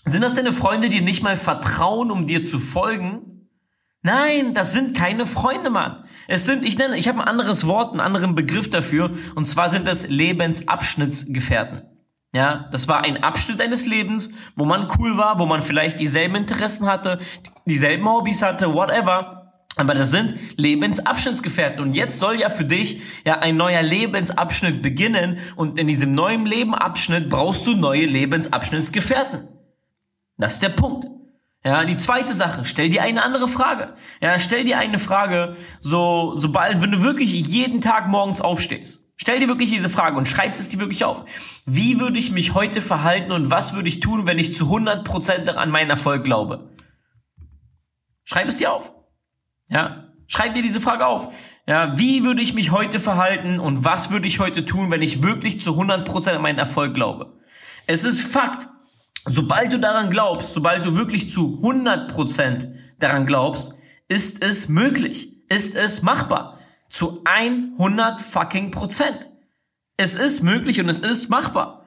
Sind 0.06 0.22
das 0.22 0.36
deine 0.36 0.54
Freunde, 0.54 0.90
die 0.90 1.02
nicht 1.02 1.22
mal 1.22 1.36
vertrauen, 1.36 2.12
um 2.12 2.28
dir 2.28 2.44
zu 2.44 2.60
folgen? 2.60 3.50
Nein, 4.04 4.54
das 4.54 4.72
sind 4.72 4.96
keine 4.96 5.26
Freunde, 5.26 5.70
Mann. 5.70 6.06
Es 6.28 6.46
sind, 6.46 6.64
ich 6.64 6.78
nenne, 6.78 6.96
ich 6.96 7.08
habe 7.08 7.22
ein 7.22 7.28
anderes 7.28 7.68
Wort, 7.68 7.92
einen 7.92 8.02
anderen 8.02 8.36
Begriff 8.36 8.70
dafür, 8.70 9.12
und 9.34 9.46
zwar 9.46 9.68
sind 9.68 9.88
das 9.88 10.08
Lebensabschnittsgefährten. 10.08 11.95
Ja, 12.36 12.68
das 12.70 12.90
war 12.90 13.06
ein 13.06 13.24
Abschnitt 13.24 13.62
deines 13.62 13.86
Lebens, 13.86 14.30
wo 14.58 14.66
man 14.66 14.90
cool 15.00 15.16
war, 15.16 15.40
wo 15.40 15.46
man 15.46 15.64
vielleicht 15.64 16.02
dieselben 16.02 16.36
Interessen 16.36 16.86
hatte, 16.86 17.18
dieselben 17.66 18.06
Hobbys 18.06 18.42
hatte, 18.42 18.74
whatever. 18.74 19.54
Aber 19.78 19.94
das 19.94 20.12
sind 20.12 20.36
Lebensabschnittsgefährten. 20.58 21.80
Und 21.80 21.94
jetzt 21.94 22.20
soll 22.20 22.38
ja 22.38 22.50
für 22.50 22.66
dich 22.66 23.02
ja 23.26 23.40
ein 23.40 23.56
neuer 23.56 23.82
Lebensabschnitt 23.82 24.82
beginnen. 24.82 25.40
Und 25.56 25.80
in 25.80 25.88
diesem 25.88 26.12
neuen 26.12 26.46
Lebenabschnitt 26.46 27.30
brauchst 27.30 27.68
du 27.68 27.78
neue 27.78 28.06
Lebensabschnittsgefährten. 28.06 29.48
Das 30.36 30.56
ist 30.56 30.64
der 30.64 30.70
Punkt. 30.70 31.08
Ja, 31.64 31.86
die 31.86 31.96
zweite 31.96 32.34
Sache, 32.34 32.66
stell 32.66 32.90
dir 32.90 33.02
eine 33.04 33.24
andere 33.24 33.48
Frage. 33.48 33.94
Ja, 34.22 34.40
stell 34.42 34.66
dir 34.66 34.78
eine 34.78 35.00
Frage, 35.00 35.56
so, 35.80 36.34
sobald, 36.36 36.82
wenn 36.82 36.92
du 36.92 37.02
wirklich 37.02 37.32
jeden 37.32 37.80
Tag 37.80 38.10
morgens 38.10 38.42
aufstehst. 38.42 39.05
Stell 39.18 39.40
dir 39.40 39.48
wirklich 39.48 39.70
diese 39.70 39.90
Frage 39.90 40.18
und 40.18 40.28
schreib 40.28 40.54
es 40.54 40.68
dir 40.68 40.80
wirklich 40.80 41.06
auf. 41.06 41.24
Wie 41.66 42.00
würde 42.00 42.20
ich 42.20 42.32
mich 42.32 42.54
heute 42.54 42.82
verhalten 42.82 43.32
und 43.32 43.50
was 43.50 43.74
würde 43.74 43.88
ich 43.88 44.02
tun, 44.02 44.26
wenn 44.28 44.40
ich 44.40 44.56
zu 44.56 44.66
100% 44.66 45.50
an 45.50 45.70
meinen 45.72 45.90
Erfolg 45.90 46.24
glaube? 46.24 46.70
Schreib 48.24 48.48
es 48.48 48.58
dir 48.58 48.74
auf. 48.74 48.94
Ja, 49.70 50.06
Schreib 50.28 50.56
dir 50.56 50.64
diese 50.64 50.82
Frage 50.82 51.06
auf. 51.06 51.34
Ja, 51.68 51.98
wie 51.98 52.24
würde 52.24 52.42
ich 52.42 52.54
mich 52.54 52.72
heute 52.72 53.00
verhalten 53.00 53.60
und 53.60 53.86
was 53.86 54.12
würde 54.12 54.28
ich 54.28 54.40
heute 54.40 54.66
tun, 54.66 54.92
wenn 54.92 55.02
ich 55.02 55.24
wirklich 55.24 55.62
zu 55.62 55.72
100% 55.72 56.30
an 56.30 56.42
meinen 56.42 56.60
Erfolg 56.60 56.94
glaube? 56.94 57.34
Es 57.88 58.04
ist 58.04 58.22
Fakt. 58.22 58.68
Sobald 59.28 59.74
du 59.74 59.80
daran 59.80 60.12
glaubst, 60.12 60.54
sobald 60.54 60.86
du 60.86 60.96
wirklich 60.98 61.32
zu 61.32 61.60
100% 61.64 62.68
daran 63.00 63.26
glaubst, 63.26 63.74
ist 64.08 64.44
es 64.44 64.70
möglich, 64.70 65.50
ist 65.50 65.74
es 65.74 66.04
machbar. 66.04 66.55
Zu 66.96 67.22
100 67.26 68.22
fucking 68.22 68.72
Prozent. 68.72 69.30
Es 69.98 70.16
ist 70.16 70.44
möglich 70.44 70.80
und 70.80 70.88
es 70.88 71.00
ist 71.00 71.30
machbar. 71.30 71.84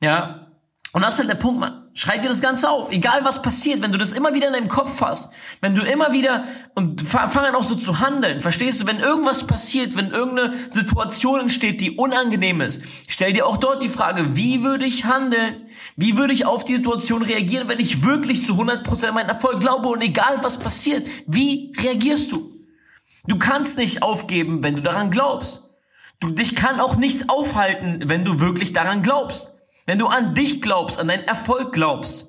Ja, 0.00 0.50
und 0.92 1.02
das 1.02 1.14
ist 1.14 1.18
halt 1.18 1.30
der 1.30 1.34
Punkt, 1.34 1.58
Mann. 1.58 1.88
Schreib 1.94 2.22
dir 2.22 2.28
das 2.28 2.40
Ganze 2.40 2.70
auf. 2.70 2.92
Egal 2.92 3.24
was 3.24 3.42
passiert, 3.42 3.82
wenn 3.82 3.90
du 3.90 3.98
das 3.98 4.12
immer 4.12 4.32
wieder 4.32 4.46
in 4.46 4.52
deinem 4.52 4.68
Kopf 4.68 5.00
hast, 5.00 5.30
wenn 5.60 5.74
du 5.74 5.82
immer 5.82 6.12
wieder 6.12 6.44
und 6.76 7.02
fang 7.02 7.44
an 7.44 7.56
auch 7.56 7.64
so 7.64 7.74
zu 7.74 7.98
handeln. 7.98 8.40
Verstehst 8.40 8.80
du, 8.80 8.86
wenn 8.86 9.00
irgendwas 9.00 9.48
passiert, 9.48 9.96
wenn 9.96 10.12
irgendeine 10.12 10.54
Situation 10.68 11.40
entsteht, 11.40 11.80
die 11.80 11.96
unangenehm 11.96 12.60
ist, 12.60 12.82
stell 13.08 13.32
dir 13.32 13.46
auch 13.46 13.56
dort 13.56 13.82
die 13.82 13.88
Frage, 13.88 14.36
wie 14.36 14.62
würde 14.62 14.86
ich 14.86 15.06
handeln? 15.06 15.66
Wie 15.96 16.16
würde 16.16 16.34
ich 16.34 16.46
auf 16.46 16.64
die 16.64 16.76
Situation 16.76 17.22
reagieren, 17.22 17.68
wenn 17.68 17.80
ich 17.80 18.04
wirklich 18.04 18.44
zu 18.44 18.54
100% 18.54 19.10
meinen 19.10 19.28
Erfolg 19.28 19.58
glaube 19.58 19.88
und 19.88 20.02
egal 20.02 20.38
was 20.42 20.58
passiert, 20.58 21.08
wie 21.26 21.72
reagierst 21.80 22.30
du? 22.30 22.49
Du 23.26 23.38
kannst 23.38 23.78
nicht 23.78 24.02
aufgeben, 24.02 24.62
wenn 24.62 24.76
du 24.76 24.82
daran 24.82 25.10
glaubst. 25.10 25.68
Du, 26.20 26.30
dich 26.30 26.54
kann 26.54 26.80
auch 26.80 26.96
nichts 26.96 27.28
aufhalten, 27.28 28.02
wenn 28.06 28.24
du 28.24 28.40
wirklich 28.40 28.72
daran 28.72 29.02
glaubst. 29.02 29.54
Wenn 29.86 29.98
du 29.98 30.06
an 30.06 30.34
dich 30.34 30.60
glaubst, 30.60 30.98
an 30.98 31.08
deinen 31.08 31.24
Erfolg 31.24 31.72
glaubst, 31.72 32.28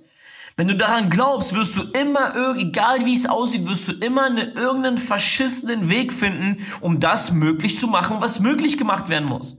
wenn 0.57 0.67
du 0.67 0.77
daran 0.77 1.09
glaubst, 1.09 1.53
wirst 1.53 1.77
du 1.77 1.83
immer, 1.99 2.55
egal 2.57 3.05
wie 3.05 3.15
es 3.15 3.25
aussieht, 3.25 3.67
wirst 3.67 3.87
du 3.87 3.93
immer 3.93 4.25
einen, 4.25 4.53
irgendeinen 4.53 4.97
verschissenen 4.97 5.89
Weg 5.89 6.13
finden, 6.13 6.65
um 6.81 6.99
das 6.99 7.31
möglich 7.31 7.77
zu 7.79 7.87
machen, 7.87 8.17
was 8.19 8.39
möglich 8.39 8.77
gemacht 8.77 9.09
werden 9.09 9.27
muss. 9.27 9.57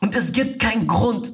Und 0.00 0.14
es 0.14 0.32
gibt 0.32 0.60
keinen 0.60 0.86
Grund, 0.86 1.32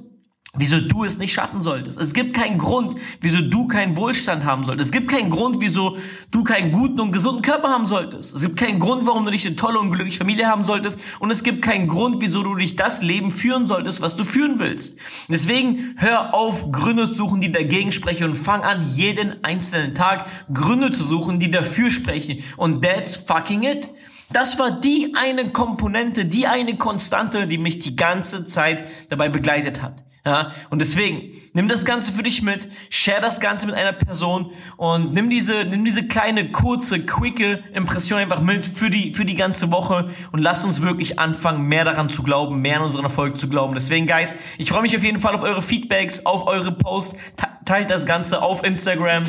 wieso 0.54 0.80
du 0.80 1.02
es 1.04 1.16
nicht 1.16 1.32
schaffen 1.32 1.62
solltest. 1.62 1.99
Es 1.99 2.12
gibt 2.12 2.37
keinen 2.37 2.59
Grund, 2.59 2.94
wieso 3.23 3.40
du 3.40 3.66
keinen 3.66 3.97
Wohlstand 3.97 4.44
haben 4.44 4.66
solltest. 4.66 4.88
Es 4.88 4.92
gibt 4.92 5.09
keinen 5.09 5.30
Grund, 5.30 5.56
wieso 5.61 5.97
du 6.30 6.44
keinen 6.44 6.73
guten 6.73 7.00
und 7.00 7.11
gesunden 7.11 7.40
Körper 7.40 7.71
haben 7.71 7.87
solltest. 7.87 8.35
Es 8.35 8.42
gibt 8.42 8.59
keinen 8.59 8.78
Grund, 8.78 9.06
warum 9.06 9.25
du 9.25 9.30
nicht 9.30 9.47
eine 9.47 9.56
tolle 9.56 9.78
und 9.78 9.90
glückliche 9.90 10.18
Familie 10.18 10.49
haben 10.49 10.62
solltest. 10.62 10.99
Und 11.21 11.30
es 11.30 11.42
gibt 11.42 11.62
keinen 11.62 11.88
Grund, 11.88 12.21
wieso 12.21 12.42
du 12.42 12.54
dich 12.54 12.76
das 12.76 13.00
Leben 13.00 13.30
führen 13.30 13.64
solltest, 13.64 14.02
was 14.02 14.14
du 14.14 14.25
führen 14.25 14.59
willst. 14.59 14.94
Deswegen 15.28 15.94
hör 15.97 16.35
auf, 16.35 16.71
Gründe 16.71 17.09
zu 17.09 17.14
suchen, 17.14 17.40
die 17.40 17.50
dagegen 17.50 17.90
sprechen 17.90 18.25
und 18.25 18.35
fang 18.35 18.61
an, 18.61 18.87
jeden 18.87 19.42
einzelnen 19.42 19.94
Tag 19.94 20.26
Gründe 20.52 20.92
zu 20.92 21.02
suchen, 21.02 21.40
die 21.40 21.50
dafür 21.50 21.90
sprechen. 21.90 22.44
Und 22.59 22.85
that's 22.85 23.16
fucking 23.16 23.62
it. 23.62 23.88
Das 24.30 24.59
war 24.59 24.71
die 24.71 25.14
eine 25.14 25.49
Komponente, 25.49 26.26
die 26.26 26.47
eine 26.47 26.76
Konstante, 26.76 27.47
die 27.47 27.59
mich 27.59 27.78
die 27.78 27.97
ganze 27.97 28.44
Zeit 28.44 28.87
dabei 29.09 29.30
begleitet 29.30 29.80
hat. 29.80 30.04
Ja, 30.25 30.52
und 30.71 30.79
deswegen, 30.79 31.33
nimm 31.52 31.69
das 31.69 31.85
Ganze 31.85 32.12
für 32.12 32.23
dich 32.23 32.43
mit, 32.43 32.69
share 32.91 33.21
das 33.21 33.41
Ganze 33.41 33.67
mit 33.67 33.75
einer 33.75 33.93
Person 33.93 34.52
und 34.76 35.12
nimm 35.12 35.31
diese, 35.31 35.64
nimm 35.64 35.85
diese 35.85 36.07
kleine, 36.07 36.52
kurze, 36.52 37.00
quicke 37.00 37.64
Impression 37.75 38.21
einfach 38.21 38.41
mit 38.41 38.64
für 38.64 38.88
die, 38.88 39.14
für 39.14 39.25
die 39.25 39.35
ganze 39.35 39.73
Woche 39.73 40.11
und 40.31 40.41
lass 40.41 40.64
uns 40.64 40.81
wirklich 40.81 41.19
anfangen, 41.19 41.67
mehr 41.67 41.85
daran 41.85 42.09
zu 42.09 42.23
glauben, 42.23 42.61
mehr 42.61 42.76
an 42.76 42.85
unseren 42.85 43.02
Erfolg 43.02 43.37
zu 43.37 43.49
glauben. 43.49 43.75
Deswegen, 43.75 44.07
Guys, 44.07 44.37
ich 44.59 44.69
freue 44.69 44.83
mich 44.83 44.97
auf 44.97 45.02
jeden 45.02 45.19
Fall 45.19 45.35
auf 45.35 45.43
eure 45.43 45.61
Feedbacks, 45.61 46.25
auf 46.25 46.47
eure 46.47 46.71
Posts, 46.71 47.17
teilt 47.64 47.91
das 47.91 48.07
Ganze 48.07 48.43
auf 48.43 48.62
Instagram 48.62 49.25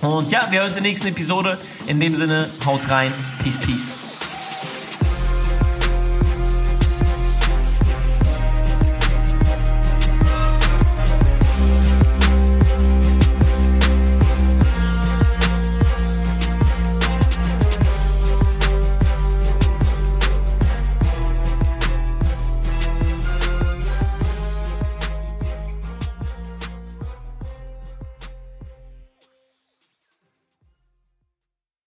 und 0.00 0.30
ja, 0.30 0.46
wir 0.50 0.60
hören 0.60 0.68
uns 0.68 0.76
in 0.76 0.84
der 0.84 0.92
nächsten 0.92 1.08
Episode. 1.08 1.58
In 1.86 1.98
dem 1.98 2.14
Sinne, 2.14 2.50
haut 2.64 2.88
rein, 2.88 3.12
peace, 3.42 3.58
peace. 3.58 3.90